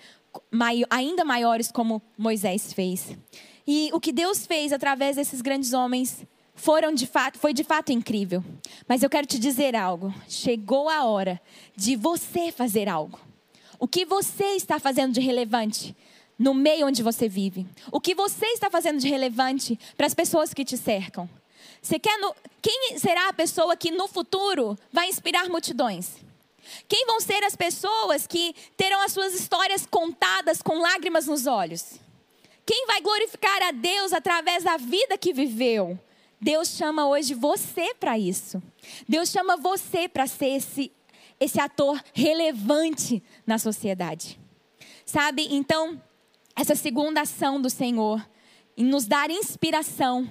[0.89, 3.15] ainda maiores como Moisés fez.
[3.67, 7.91] E o que Deus fez através desses grandes homens foram de fato, foi de fato
[7.91, 8.43] incrível.
[8.87, 10.13] Mas eu quero te dizer algo.
[10.27, 11.41] Chegou a hora
[11.75, 13.19] de você fazer algo.
[13.79, 15.95] O que você está fazendo de relevante
[16.37, 17.65] no meio onde você vive?
[17.91, 21.29] O que você está fazendo de relevante para as pessoas que te cercam?
[21.81, 22.35] Você quer no...
[22.61, 26.17] Quem será a pessoa que no futuro vai inspirar multidões?
[26.87, 31.99] Quem vão ser as pessoas que terão as suas histórias contadas com lágrimas nos olhos?
[32.65, 35.99] Quem vai glorificar a Deus através da vida que viveu?
[36.39, 38.61] Deus chama hoje você para isso.
[39.07, 40.91] Deus chama você para ser esse
[41.39, 44.39] esse ator relevante na sociedade.
[45.03, 45.47] Sabe?
[45.49, 45.99] Então,
[46.55, 48.23] essa segunda ação do Senhor
[48.77, 50.29] em nos dar inspiração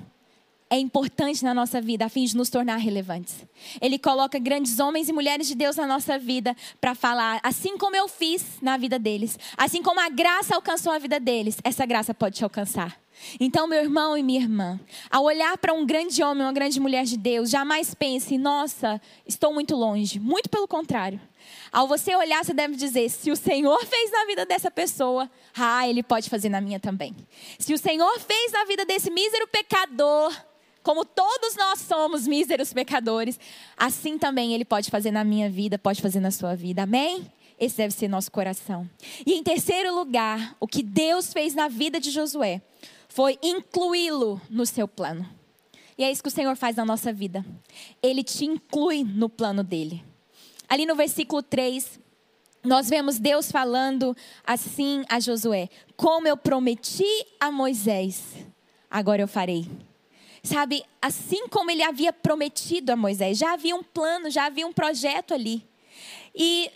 [0.70, 3.44] é importante na nossa vida a fim de nos tornar relevantes.
[3.80, 7.96] Ele coloca grandes homens e mulheres de Deus na nossa vida para falar, assim como
[7.96, 12.14] eu fiz na vida deles, assim como a graça alcançou a vida deles, essa graça
[12.14, 12.98] pode te alcançar.
[13.38, 14.80] Então, meu irmão e minha irmã,
[15.10, 19.52] ao olhar para um grande homem, uma grande mulher de Deus, jamais pense, nossa, estou
[19.52, 20.18] muito longe.
[20.18, 21.20] Muito pelo contrário.
[21.72, 25.86] Ao você olhar, você deve dizer: se o Senhor fez na vida dessa pessoa, ah,
[25.86, 27.14] Ele pode fazer na minha também.
[27.58, 30.32] Se o Senhor fez na vida desse mísero pecador,
[30.82, 33.38] como todos nós somos míseros pecadores,
[33.76, 36.82] assim também Ele pode fazer na minha vida, pode fazer na sua vida.
[36.82, 37.30] Amém?
[37.58, 38.88] Esse deve ser nosso coração.
[39.26, 42.62] E em terceiro lugar, o que Deus fez na vida de Josué
[43.08, 45.28] foi incluí-lo no seu plano.
[45.98, 47.44] E é isso que o Senhor faz na nossa vida.
[48.02, 50.02] Ele te inclui no plano dele.
[50.66, 52.00] Ali no versículo 3,
[52.64, 54.16] nós vemos Deus falando
[54.46, 57.04] assim a Josué: Como eu prometi
[57.38, 58.22] a Moisés,
[58.90, 59.68] agora eu farei.
[60.42, 64.72] Sabe, assim como ele havia prometido a Moisés, já havia um plano, já havia um
[64.72, 65.62] projeto ali.
[66.34, 66.70] E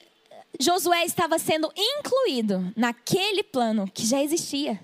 [0.60, 4.80] Josué estava sendo incluído naquele plano que já existia.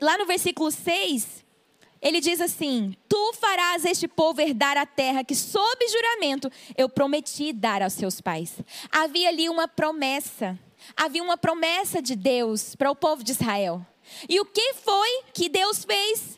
[0.00, 1.44] Lá no versículo 6,
[2.00, 7.52] ele diz assim: Tu farás este povo herdar a terra que, sob juramento, eu prometi
[7.52, 8.54] dar aos seus pais.
[8.90, 10.58] Havia ali uma promessa.
[10.96, 13.86] Havia uma promessa de Deus para o povo de Israel.
[14.28, 16.36] E o que foi que Deus fez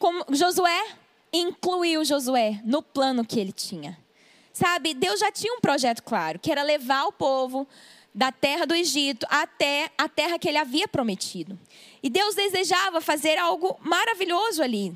[0.00, 0.96] com Josué?
[1.32, 3.96] Incluiu Josué no plano que ele tinha.
[4.52, 7.68] Sabe, Deus já tinha um projeto claro, que era levar o povo
[8.12, 11.56] da terra do Egito até a terra que ele havia prometido.
[12.02, 14.92] E Deus desejava fazer algo maravilhoso ali.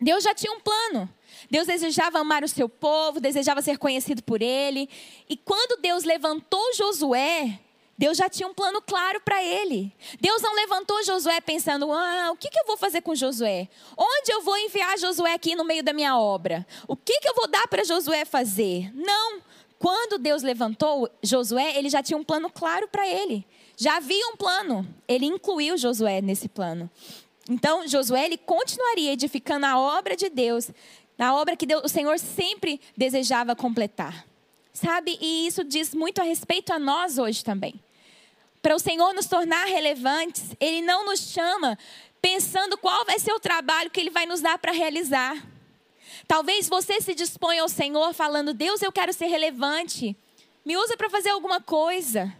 [0.00, 1.08] Deus já tinha um plano.
[1.50, 4.88] Deus desejava amar o seu povo, desejava ser conhecido por ele.
[5.28, 7.60] E quando Deus levantou Josué,
[7.96, 9.92] Deus já tinha um plano claro para ele.
[10.20, 13.68] Deus não levantou Josué pensando: ah, o que, que eu vou fazer com Josué?
[13.96, 16.66] Onde eu vou enviar Josué aqui no meio da minha obra?
[16.88, 18.90] O que, que eu vou dar para Josué fazer?
[18.94, 19.40] Não.
[19.78, 23.46] Quando Deus levantou Josué, ele já tinha um plano claro para ele.
[23.76, 24.86] Já havia um plano.
[25.06, 26.90] Ele incluiu Josué nesse plano.
[27.48, 30.70] Então, Josué ele continuaria edificando a obra de Deus,
[31.18, 34.26] na obra que Deus, o Senhor sempre desejava completar.
[34.72, 35.18] Sabe?
[35.20, 37.83] E isso diz muito a respeito a nós hoje também.
[38.64, 41.76] Para o Senhor nos tornar relevantes, Ele não nos chama
[42.22, 45.36] pensando qual vai ser o trabalho que Ele vai nos dar para realizar.
[46.26, 50.16] Talvez você se disponha ao Senhor falando: Deus, eu quero ser relevante.
[50.64, 52.34] Me usa para fazer alguma coisa.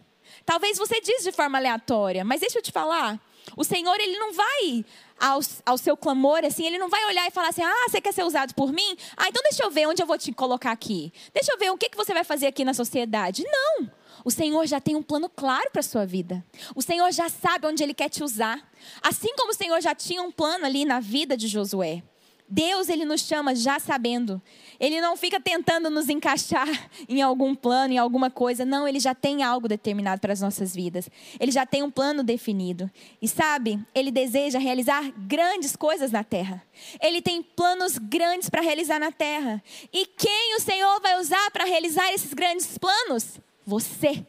[0.46, 3.20] Talvez você diz de forma aleatória, mas deixa eu te falar.
[3.54, 4.82] O Senhor, Ele não vai
[5.20, 8.14] ao, ao, seu clamor, assim, Ele não vai olhar e falar assim, ah, você quer
[8.14, 8.96] ser usado por mim?
[9.14, 11.12] Ah, então deixa eu ver onde eu vou te colocar aqui.
[11.34, 13.44] Deixa eu ver o que, que você vai fazer aqui na sociedade.
[13.44, 14.04] Não!
[14.24, 16.44] O Senhor já tem um plano claro para a sua vida.
[16.74, 18.70] O Senhor já sabe onde Ele quer te usar.
[19.03, 22.03] Assim como o Senhor já tinha um plano ali na vida de Josué.
[22.48, 24.40] Deus, ele nos chama já sabendo.
[24.79, 26.68] Ele não fica tentando nos encaixar
[27.09, 28.64] em algum plano, em alguma coisa.
[28.64, 31.09] Não, ele já tem algo determinado para as nossas vidas.
[31.40, 32.90] Ele já tem um plano definido.
[33.20, 36.62] E sabe, ele deseja realizar grandes coisas na terra.
[37.00, 39.62] Ele tem planos grandes para realizar na terra.
[39.92, 43.40] E quem o Senhor vai usar para realizar esses grandes planos?
[43.66, 44.27] Você.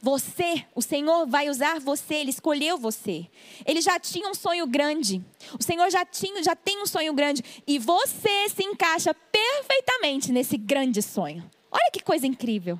[0.00, 3.26] Você, o Senhor vai usar você, Ele escolheu você.
[3.64, 5.24] Ele já tinha um sonho grande.
[5.58, 7.42] O Senhor já, tinha, já tem um sonho grande.
[7.66, 11.50] E você se encaixa perfeitamente nesse grande sonho.
[11.70, 12.78] Olha que coisa incrível.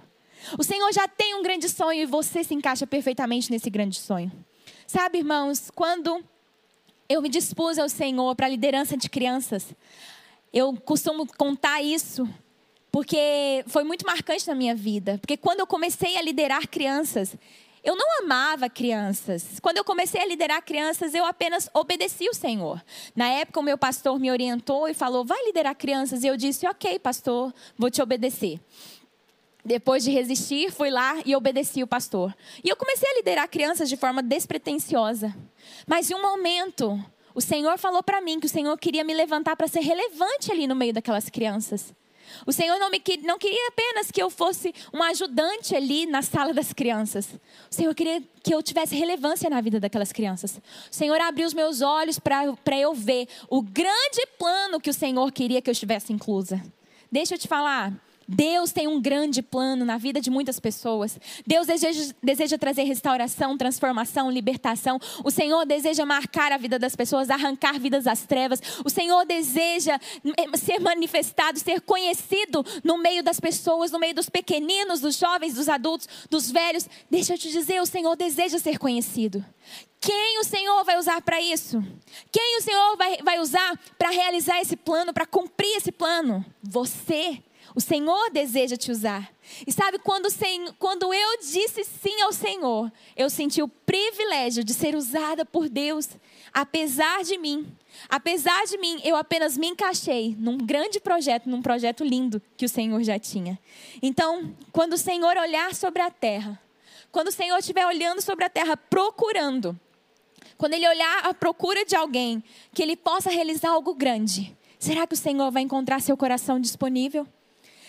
[0.58, 4.30] O Senhor já tem um grande sonho e você se encaixa perfeitamente nesse grande sonho.
[4.86, 6.22] Sabe, irmãos, quando
[7.08, 9.74] eu me dispus ao Senhor para a liderança de crianças,
[10.52, 12.26] Eu costumo contar isso
[12.96, 15.18] porque foi muito marcante na minha vida.
[15.18, 17.36] Porque quando eu comecei a liderar crianças,
[17.84, 19.60] eu não amava crianças.
[19.60, 22.82] Quando eu comecei a liderar crianças, eu apenas obedeci o Senhor.
[23.14, 26.24] Na época, o meu pastor me orientou e falou: vai liderar crianças.
[26.24, 28.58] E eu disse: ok, pastor, vou te obedecer.
[29.62, 32.34] Depois de resistir, fui lá e obedeci o pastor.
[32.64, 35.36] E eu comecei a liderar crianças de forma despretensiosa.
[35.86, 36.98] Mas em um momento,
[37.34, 40.66] o Senhor falou para mim que o Senhor queria me levantar para ser relevante ali
[40.66, 41.94] no meio daquelas crianças.
[42.46, 46.52] O Senhor não, me, não queria apenas que eu fosse um ajudante ali na sala
[46.52, 47.26] das crianças.
[47.70, 50.60] O Senhor queria que eu tivesse relevância na vida daquelas crianças.
[50.90, 52.44] O Senhor abriu os meus olhos para
[52.78, 56.62] eu ver o grande plano que o Senhor queria que eu estivesse inclusa.
[57.10, 57.92] Deixa eu te falar,
[58.28, 61.18] Deus tem um grande plano na vida de muitas pessoas.
[61.46, 64.98] Deus deseja, deseja, trazer restauração, transformação, libertação.
[65.24, 68.60] O Senhor deseja marcar a vida das pessoas, arrancar vidas das trevas.
[68.84, 74.28] O Senhor deseja eh, ser manifestado, ser conhecido no meio das pessoas, no meio dos
[74.28, 76.88] pequeninos, dos jovens, dos adultos, dos velhos.
[77.10, 79.44] Deixa eu te dizer, o Senhor deseja ser conhecido.
[80.00, 81.82] Quem o Senhor vai usar para isso?
[82.30, 86.44] Quem o Senhor vai, vai usar para realizar esse plano, para cumprir esse plano?
[86.62, 87.42] Você.
[87.76, 89.30] O Senhor deseja te usar.
[89.66, 90.28] E sabe, quando,
[90.78, 96.08] quando eu disse sim ao Senhor, eu senti o privilégio de ser usada por Deus,
[96.54, 97.70] apesar de mim.
[98.08, 102.68] Apesar de mim, eu apenas me encaixei num grande projeto, num projeto lindo que o
[102.68, 103.58] Senhor já tinha.
[104.00, 106.58] Então, quando o Senhor olhar sobre a terra,
[107.12, 109.78] quando o Senhor estiver olhando sobre a terra, procurando,
[110.56, 115.12] quando Ele olhar à procura de alguém que Ele possa realizar algo grande, será que
[115.12, 117.28] o Senhor vai encontrar seu coração disponível?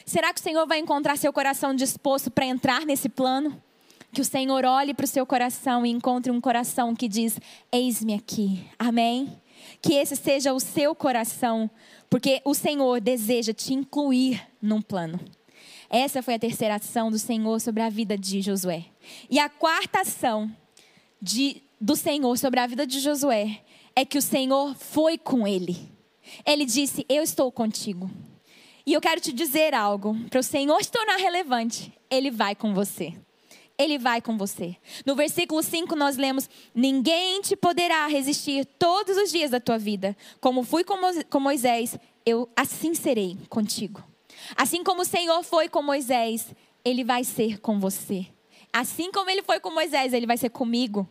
[0.07, 3.61] Será que o Senhor vai encontrar seu coração disposto para entrar nesse plano?
[4.13, 7.37] Que o Senhor olhe para o seu coração e encontre um coração que diz:
[7.69, 8.65] Eis-me aqui.
[8.79, 9.37] Amém?
[9.81, 11.69] Que esse seja o seu coração,
[12.09, 15.19] porque o Senhor deseja te incluir num plano.
[15.89, 18.85] Essa foi a terceira ação do Senhor sobre a vida de Josué.
[19.29, 20.49] E a quarta ação
[21.21, 23.61] de, do Senhor sobre a vida de Josué
[23.93, 25.77] é que o Senhor foi com ele.
[26.45, 28.09] Ele disse: Eu estou contigo.
[28.87, 32.73] E eu quero te dizer algo: para o Senhor se tornar relevante, Ele vai com
[32.73, 33.13] você.
[33.77, 34.77] Ele vai com você.
[35.05, 40.15] No versículo 5 nós lemos: Ninguém te poderá resistir todos os dias da tua vida.
[40.39, 44.01] Como fui com Moisés, eu assim serei contigo.
[44.55, 48.25] Assim como o Senhor foi com Moisés, Ele vai ser com você.
[48.71, 51.07] Assim como Ele foi com Moisés, Ele vai ser comigo.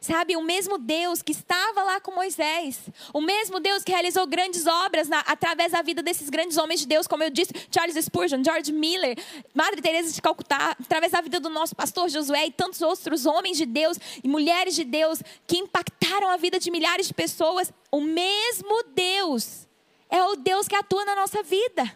[0.00, 2.78] Sabe, o mesmo Deus que estava lá com Moisés,
[3.12, 6.86] o mesmo Deus que realizou grandes obras na, através da vida desses grandes homens de
[6.86, 9.18] Deus, como eu disse, Charles Spurgeon, George Miller,
[9.52, 13.58] Madre Teresa de Calcutá, através da vida do nosso pastor Josué e tantos outros homens
[13.58, 18.00] de Deus e mulheres de Deus que impactaram a vida de milhares de pessoas, o
[18.00, 19.68] mesmo Deus
[20.08, 21.94] é o Deus que atua na nossa vida.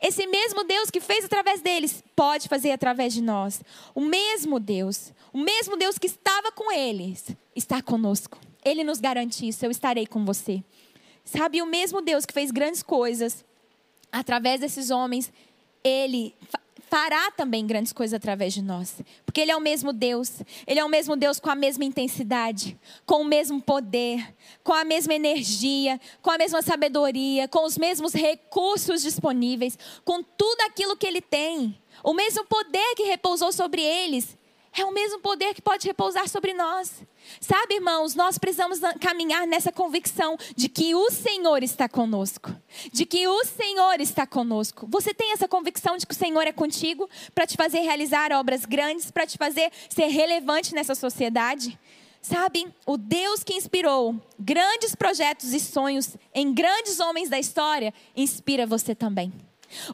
[0.00, 3.62] Esse mesmo Deus que fez através deles, pode fazer através de nós.
[3.94, 8.38] O mesmo Deus, o mesmo Deus que estava com eles, está conosco.
[8.64, 10.62] Ele nos garante isso, eu estarei com você.
[11.24, 13.44] Sabe, o mesmo Deus que fez grandes coisas
[14.10, 15.32] através desses homens,
[15.82, 16.34] ele
[16.92, 19.00] fará também grandes coisas através de nós.
[19.24, 20.42] Porque Ele é o mesmo Deus.
[20.66, 24.22] Ele é o mesmo Deus com a mesma intensidade, com o mesmo poder,
[24.62, 30.60] com a mesma energia, com a mesma sabedoria, com os mesmos recursos disponíveis, com tudo
[30.66, 31.80] aquilo que Ele tem.
[32.04, 34.36] O mesmo poder que repousou sobre eles
[34.76, 37.02] é o mesmo poder que pode repousar sobre nós.
[37.40, 42.50] Sabe, irmãos, nós precisamos caminhar nessa convicção de que o Senhor está conosco.
[42.92, 44.86] De que o Senhor está conosco.
[44.90, 48.64] Você tem essa convicção de que o Senhor é contigo para te fazer realizar obras
[48.64, 51.78] grandes, para te fazer ser relevante nessa sociedade?
[52.22, 58.64] Sabe, o Deus que inspirou grandes projetos e sonhos em grandes homens da história, inspira
[58.64, 59.32] você também.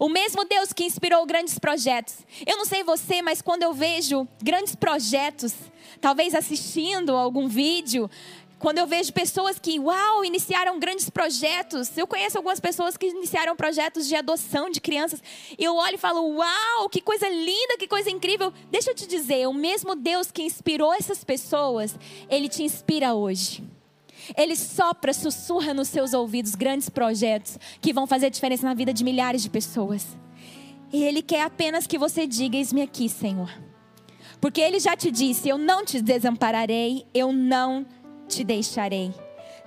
[0.01, 2.17] O mesmo Deus que inspirou grandes projetos.
[2.47, 5.55] Eu não sei você, mas quando eu vejo grandes projetos,
[6.01, 8.11] talvez assistindo algum vídeo,
[8.59, 11.97] quando eu vejo pessoas que, uau, iniciaram grandes projetos.
[11.97, 15.23] Eu conheço algumas pessoas que iniciaram projetos de adoção de crianças.
[15.57, 18.53] Eu olho e falo, uau, que coisa linda, que coisa incrível.
[18.71, 21.97] Deixa eu te dizer, o mesmo Deus que inspirou essas pessoas,
[22.29, 23.63] ele te inspira hoje.
[24.37, 29.05] Ele sopra, sussurra nos seus ouvidos grandes projetos que vão fazer diferença na vida de
[29.05, 30.07] milhares de pessoas.
[30.93, 33.51] E Ele quer apenas que você diga: Eis-me aqui, Senhor.
[34.41, 37.87] Porque Ele já te disse: Eu não te desampararei, eu não
[38.27, 39.13] te deixarei.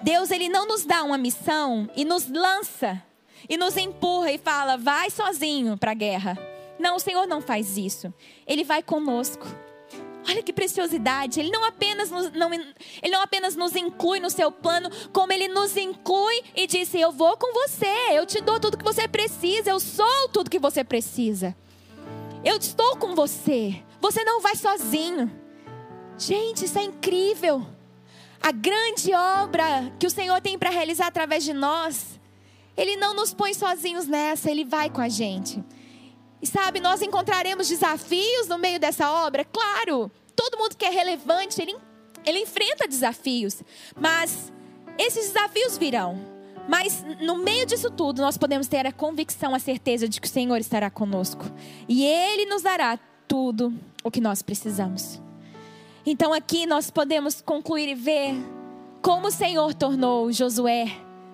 [0.01, 3.01] Deus, Ele não nos dá uma missão e nos lança,
[3.47, 6.38] e nos empurra e fala: Vai sozinho para a guerra.
[6.80, 8.12] Não, o Senhor não faz isso.
[8.47, 9.45] Ele vai conosco.
[10.28, 11.39] Olha que preciosidade.
[11.39, 12.74] Ele não apenas nos, não, ele
[13.11, 17.36] não apenas nos inclui no seu plano, como ele nos inclui e disse: Eu vou
[17.38, 21.55] com você, eu te dou tudo que você precisa, eu sou tudo que você precisa.
[22.43, 23.82] Eu estou com você.
[23.99, 25.32] Você não vai sozinho.
[26.17, 27.65] Gente, isso é incrível.
[28.41, 32.19] A grande obra que o Senhor tem para realizar através de nós,
[32.76, 35.63] Ele não nos põe sozinhos nessa, Ele vai com a gente.
[36.42, 39.46] E sabe, nós encontraremos desafios no meio dessa obra?
[39.46, 41.76] Claro, todo mundo que é relevante, ele,
[42.26, 43.62] ele enfrenta desafios.
[43.96, 44.52] Mas
[44.98, 46.20] esses desafios virão.
[46.68, 50.30] Mas no meio disso tudo, nós podemos ter a convicção, a certeza de que o
[50.30, 51.46] Senhor estará conosco.
[51.88, 53.74] E Ele nos dará tudo
[54.04, 55.22] o que nós precisamos.
[56.06, 58.34] Então aqui nós podemos concluir e ver
[59.02, 60.86] como o Senhor tornou Josué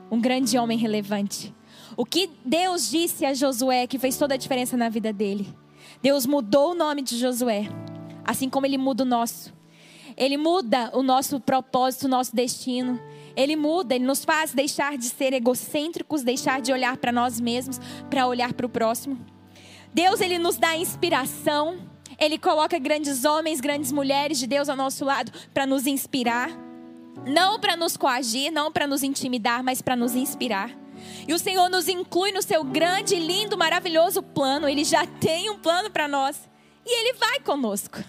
[0.09, 1.53] um grande homem relevante.
[1.97, 5.51] O que Deus disse a Josué que fez toda a diferença na vida dele.
[5.99, 7.67] Deus mudou o nome de Josué,
[8.23, 9.51] assim como ele muda o nosso.
[10.15, 12.99] Ele muda o nosso propósito, o nosso destino.
[13.35, 17.79] Ele muda, ele nos faz deixar de ser egocêntricos, deixar de olhar para nós mesmos,
[18.11, 19.17] para olhar para o próximo.
[19.91, 21.79] Deus, ele nos dá inspiração.
[22.19, 26.51] Ele coloca grandes homens, grandes mulheres de Deus ao nosso lado para nos inspirar.
[27.25, 30.69] Não para nos coagir, não para nos intimidar, mas para nos inspirar.
[31.27, 34.67] E o Senhor nos inclui no seu grande, lindo, maravilhoso plano.
[34.67, 36.37] Ele já tem um plano para nós.
[36.85, 38.03] E Ele vai conosco.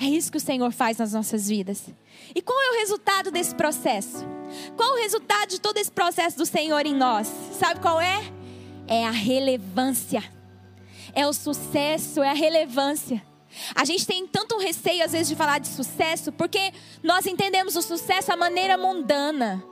[0.00, 1.84] É isso que o Senhor faz nas nossas vidas.
[2.34, 4.26] E qual é o resultado desse processo?
[4.76, 7.30] Qual o resultado de todo esse processo do Senhor em nós?
[7.58, 8.20] Sabe qual é?
[8.86, 10.22] É a relevância.
[11.14, 13.22] É o sucesso, é a relevância.
[13.74, 16.72] A gente tem tanto receio às vezes de falar de sucesso, porque
[17.02, 19.62] nós entendemos o sucesso à maneira mundana.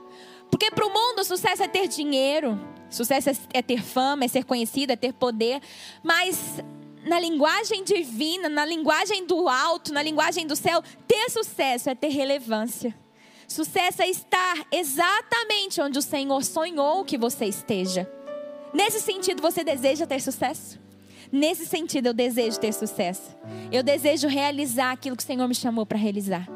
[0.51, 4.43] Porque para o mundo, sucesso é ter dinheiro, sucesso é, é ter fama, é ser
[4.43, 5.59] conhecido, é ter poder.
[6.03, 6.61] Mas
[7.07, 12.09] na linguagem divina, na linguagem do alto, na linguagem do céu, ter sucesso é ter
[12.09, 12.95] relevância.
[13.47, 18.09] Sucesso é estar exatamente onde o Senhor sonhou que você esteja.
[18.73, 20.79] Nesse sentido, você deseja ter sucesso?
[21.31, 23.35] Nesse sentido, eu desejo ter sucesso.
[23.71, 26.47] Eu desejo realizar aquilo que o Senhor me chamou para realizar.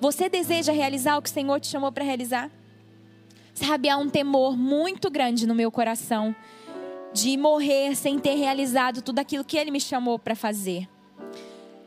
[0.00, 2.50] Você deseja realizar o que o Senhor te chamou para realizar?
[3.54, 6.34] Sabe, há um temor muito grande no meu coração
[7.12, 10.88] de morrer sem ter realizado tudo aquilo que Ele me chamou para fazer.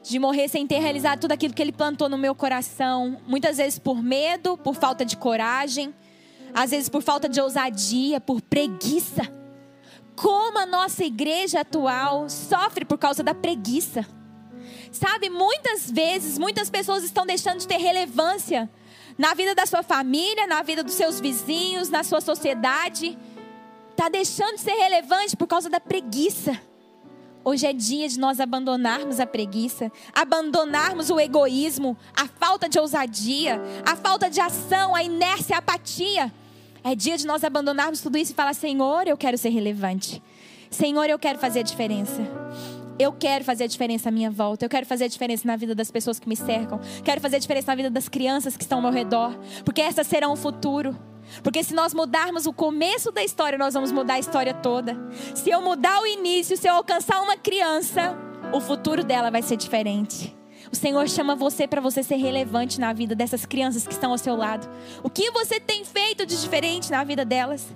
[0.03, 3.19] De morrer sem ter realizado tudo aquilo que Ele plantou no meu coração.
[3.25, 5.93] Muitas vezes por medo, por falta de coragem,
[6.53, 9.23] às vezes por falta de ousadia, por preguiça.
[10.15, 14.05] Como a nossa igreja atual sofre por causa da preguiça.
[14.91, 18.69] Sabe, muitas vezes, muitas pessoas estão deixando de ter relevância
[19.17, 23.17] na vida da sua família, na vida dos seus vizinhos, na sua sociedade.
[23.91, 26.59] Está deixando de ser relevante por causa da preguiça.
[27.43, 33.61] Hoje é dia de nós abandonarmos a preguiça, abandonarmos o egoísmo, a falta de ousadia,
[33.85, 36.33] a falta de ação, a inércia, a apatia.
[36.83, 40.21] É dia de nós abandonarmos tudo isso e falar: Senhor, eu quero ser relevante.
[40.71, 42.21] Senhor, eu quero fazer a diferença.
[42.97, 44.65] Eu quero fazer a diferença à minha volta.
[44.65, 46.79] Eu quero fazer a diferença na vida das pessoas que me cercam.
[47.03, 49.37] Quero fazer a diferença na vida das crianças que estão ao meu redor.
[49.65, 50.97] Porque essas serão o futuro.
[51.43, 54.95] Porque se nós mudarmos o começo da história, nós vamos mudar a história toda.
[55.33, 58.15] Se eu mudar o início, se eu alcançar uma criança,
[58.53, 60.35] o futuro dela vai ser diferente.
[60.71, 64.17] O Senhor chama você para você ser relevante na vida dessas crianças que estão ao
[64.17, 64.69] seu lado.
[65.03, 67.67] O que você tem feito de diferente na vida delas?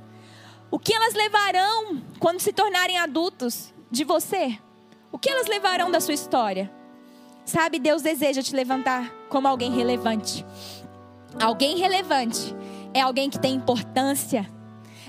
[0.72, 4.58] O que elas levarão quando se tornarem adultos de você?
[5.12, 6.72] O que elas levarão da sua história?
[7.46, 10.46] Sabe, Deus deseja te levantar como alguém relevante.
[11.42, 12.56] Alguém relevante
[12.94, 14.50] é alguém que tem importância,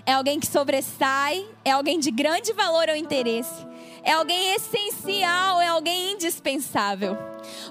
[0.07, 3.67] é alguém que sobressai, é alguém de grande valor ou interesse,
[4.03, 7.17] é alguém essencial, é alguém indispensável.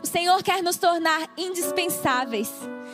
[0.04, 2.52] O Senhor quer nos tornar indispensáveis,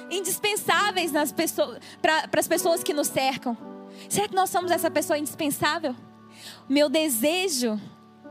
[0.10, 3.58] indispensáveis nas pessoas, para as pessoas que nos cercam.
[4.10, 5.96] Será que nós somos essa pessoa indispensável?
[6.70, 7.80] Meu desejo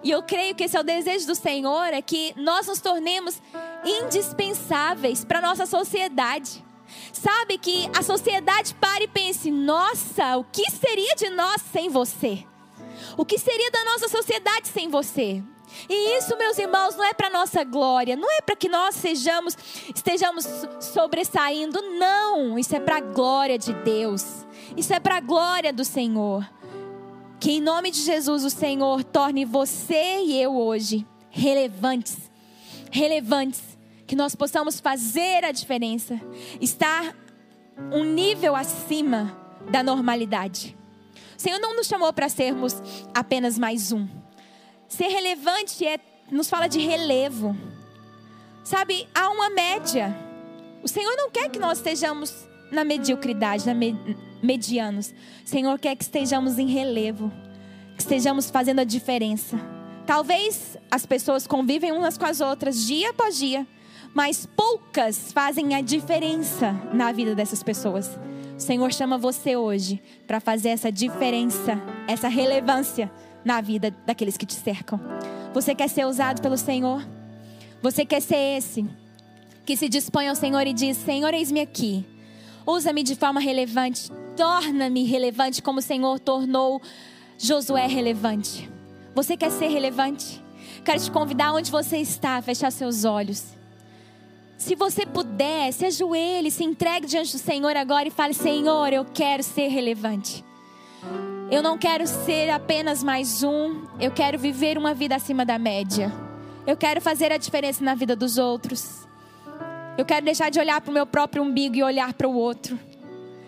[0.05, 3.41] e eu creio que esse é o desejo do Senhor, é que nós nos tornemos
[3.83, 6.63] indispensáveis para a nossa sociedade.
[7.11, 12.45] Sabe que a sociedade pare e pense: nossa, o que seria de nós sem você?
[13.17, 15.43] O que seria da nossa sociedade sem você?
[15.89, 19.57] E isso, meus irmãos, não é para nossa glória, não é para que nós sejamos,
[19.95, 20.47] estejamos
[20.81, 22.59] sobressaindo, não.
[22.59, 24.45] Isso é para a glória de Deus.
[24.77, 26.47] Isso é para a glória do Senhor.
[27.45, 32.17] Que em nome de Jesus o Senhor torne você e eu hoje relevantes.
[32.91, 33.61] Relevantes.
[34.07, 36.19] Que nós possamos fazer a diferença.
[36.59, 37.15] Estar
[37.93, 39.37] um nível acima
[39.71, 40.75] da normalidade.
[41.37, 42.83] O Senhor não nos chamou para sermos
[43.15, 44.09] apenas mais um.
[44.89, 47.55] Ser relevante é, nos fala de relevo.
[48.65, 50.17] Sabe, há uma média.
[50.83, 53.97] O Senhor não quer que nós estejamos na mediocridade, na me,
[54.43, 55.15] medianos.
[55.45, 57.33] Senhor quer que estejamos em relevo,
[57.97, 59.59] que estejamos fazendo a diferença.
[60.07, 63.67] Talvez as pessoas convivem umas com as outras dia após dia,
[64.13, 68.19] mas poucas fazem a diferença na vida dessas pessoas.
[68.57, 73.11] O Senhor chama você hoje para fazer essa diferença, essa relevância
[73.45, 75.01] na vida daqueles que te cercam.
[75.53, 77.05] Você quer ser usado pelo Senhor?
[77.83, 78.87] Você quer ser esse
[79.67, 82.05] que se dispõe ao Senhor e diz: Senhor, eis-me aqui.
[82.67, 84.11] Usa-me de forma relevante.
[84.37, 86.81] Torna-me relevante como o Senhor tornou
[87.39, 88.71] Josué relevante.
[89.15, 90.43] Você quer ser relevante?
[90.85, 93.45] Quero te convidar onde você está a fechar seus olhos.
[94.57, 99.05] Se você puder, se ajoelhe, se entregue diante do Senhor agora e fale: Senhor, eu
[99.05, 100.45] quero ser relevante.
[101.51, 106.13] Eu não quero ser apenas mais um, eu quero viver uma vida acima da média.
[106.67, 109.07] Eu quero fazer a diferença na vida dos outros.
[109.97, 112.79] Eu quero deixar de olhar para o meu próprio umbigo e olhar para o outro.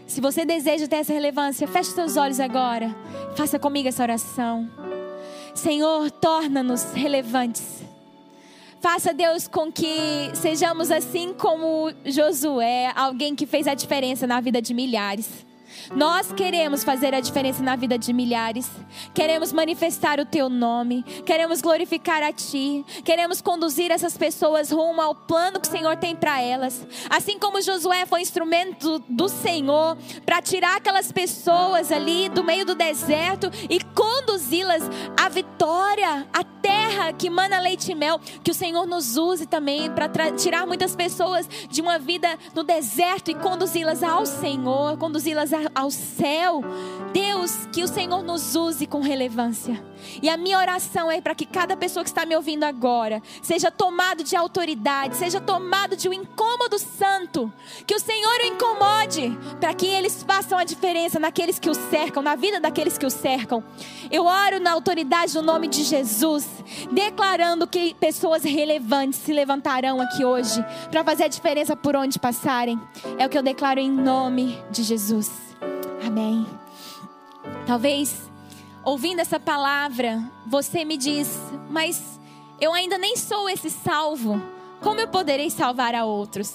[0.07, 2.95] Se você deseja ter essa relevância, feche seus olhos agora.
[3.35, 4.71] Faça comigo essa oração.
[5.55, 7.83] Senhor, torna-nos relevantes.
[8.81, 14.63] Faça, Deus, com que sejamos assim como Josué, alguém que fez a diferença na vida
[14.63, 15.45] de milhares.
[15.95, 18.71] Nós queremos fazer a diferença na vida de milhares.
[19.15, 21.03] Queremos manifestar o teu nome.
[21.25, 22.85] Queremos glorificar a ti.
[23.05, 26.87] Queremos conduzir essas pessoas rumo ao plano que o Senhor tem para elas.
[27.09, 32.75] Assim como Josué foi instrumento do Senhor para tirar aquelas pessoas ali do meio do
[32.75, 34.83] deserto e conduzi-las
[35.17, 38.21] à vitória, à terra que mana leite e mel.
[38.43, 43.31] Que o Senhor nos use também para tirar muitas pessoas de uma vida no deserto
[43.31, 46.63] e conduzi-las ao Senhor, conduzi-las ao céu.
[47.13, 49.83] Deus, que o Senhor nos use com relevância.
[50.23, 53.71] E a minha oração é para que cada pessoa que está me ouvindo agora seja
[53.71, 57.53] tomado de autoridade, seja tomado de um incômodo santo.
[57.87, 62.23] Que o Senhor o incomode, para que eles façam a diferença naqueles que o cercam,
[62.23, 63.65] na vida daqueles que o cercam.
[64.11, 66.47] Eu oro na autoridade do no nome de Jesus,
[66.91, 72.81] declarando que pessoas relevantes se levantarão aqui hoje para fazer a diferença por onde passarem.
[73.19, 75.56] É o que eu declaro em nome de Jesus.
[76.07, 76.47] Amém.
[77.67, 78.31] Talvez
[78.85, 81.29] ouvindo essa palavra, você me diz,
[81.69, 82.21] mas
[82.61, 84.41] eu ainda nem sou esse salvo.
[84.81, 86.55] Como eu poderei salvar a outros?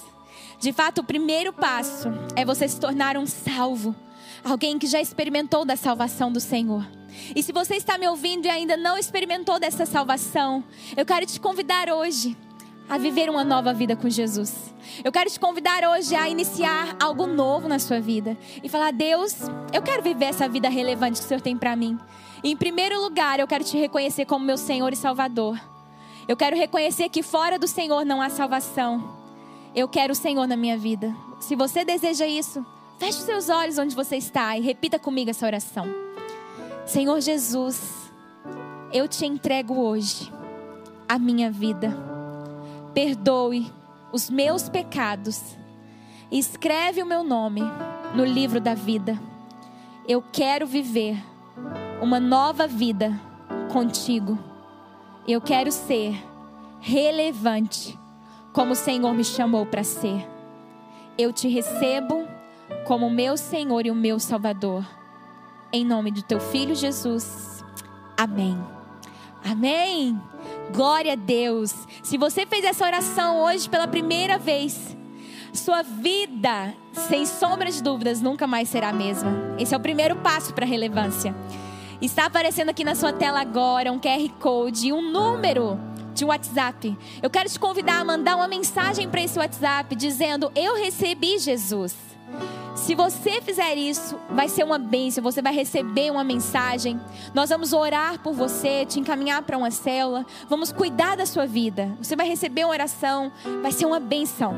[0.58, 3.93] De fato, o primeiro passo é você se tornar um salvo,
[4.41, 6.88] alguém que já experimentou da salvação do Senhor.
[7.36, 10.64] E se você está me ouvindo e ainda não experimentou dessa salvação,
[10.95, 12.38] eu quero te convidar hoje
[12.89, 14.73] a viver uma nova vida com Jesus.
[15.03, 19.38] Eu quero te convidar hoje a iniciar algo novo na sua vida e falar: Deus,
[19.73, 21.97] eu quero viver essa vida relevante que o Senhor tem para mim.
[22.43, 25.59] E, em primeiro lugar, eu quero te reconhecer como meu Senhor e Salvador.
[26.27, 29.17] Eu quero reconhecer que fora do Senhor não há salvação.
[29.73, 31.15] Eu quero o Senhor na minha vida.
[31.39, 32.65] Se você deseja isso,
[32.99, 35.88] feche os seus olhos onde você está e repita comigo essa oração.
[36.86, 38.11] Senhor Jesus,
[38.91, 40.32] eu te entrego hoje
[41.07, 42.11] a minha vida.
[42.94, 43.72] Perdoe
[44.12, 45.58] os meus pecados
[46.30, 47.62] e escreve o meu nome
[48.14, 49.20] no livro da vida.
[50.08, 51.18] Eu quero viver
[52.02, 53.20] uma nova vida
[53.72, 54.38] contigo.
[55.28, 56.16] Eu quero ser
[56.80, 57.98] relevante
[58.54, 60.28] como o Senhor me chamou para ser.
[61.18, 62.28] Eu te recebo
[62.86, 64.86] como meu Senhor e o meu Salvador.
[65.72, 67.64] Em nome do teu filho Jesus.
[68.18, 68.58] Amém.
[69.44, 70.20] Amém.
[70.74, 71.74] Glória a Deus.
[72.01, 74.95] Se você fez essa oração hoje pela primeira vez,
[75.53, 76.74] sua vida,
[77.09, 79.32] sem sombra de dúvidas, nunca mais será a mesma.
[79.59, 81.36] Esse é o primeiro passo para a relevância.
[82.01, 85.78] Está aparecendo aqui na sua tela agora um QR Code um número
[86.13, 86.97] de WhatsApp.
[87.22, 92.11] Eu quero te convidar a mandar uma mensagem para esse WhatsApp dizendo: Eu recebi Jesus.
[92.75, 96.99] Se você fizer isso, vai ser uma bênção, você vai receber uma mensagem.
[97.34, 101.95] Nós vamos orar por você, te encaminhar para uma célula, vamos cuidar da sua vida.
[102.01, 104.55] Você vai receber uma oração, vai ser uma bênção.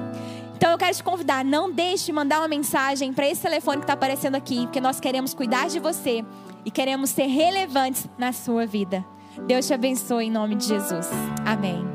[0.55, 3.83] Então eu quero te convidar, não deixe de mandar uma mensagem para esse telefone que
[3.83, 6.23] está aparecendo aqui, porque nós queremos cuidar de você
[6.63, 9.03] e queremos ser relevantes na sua vida.
[9.45, 11.09] Deus te abençoe em nome de Jesus.
[11.45, 11.92] Amém.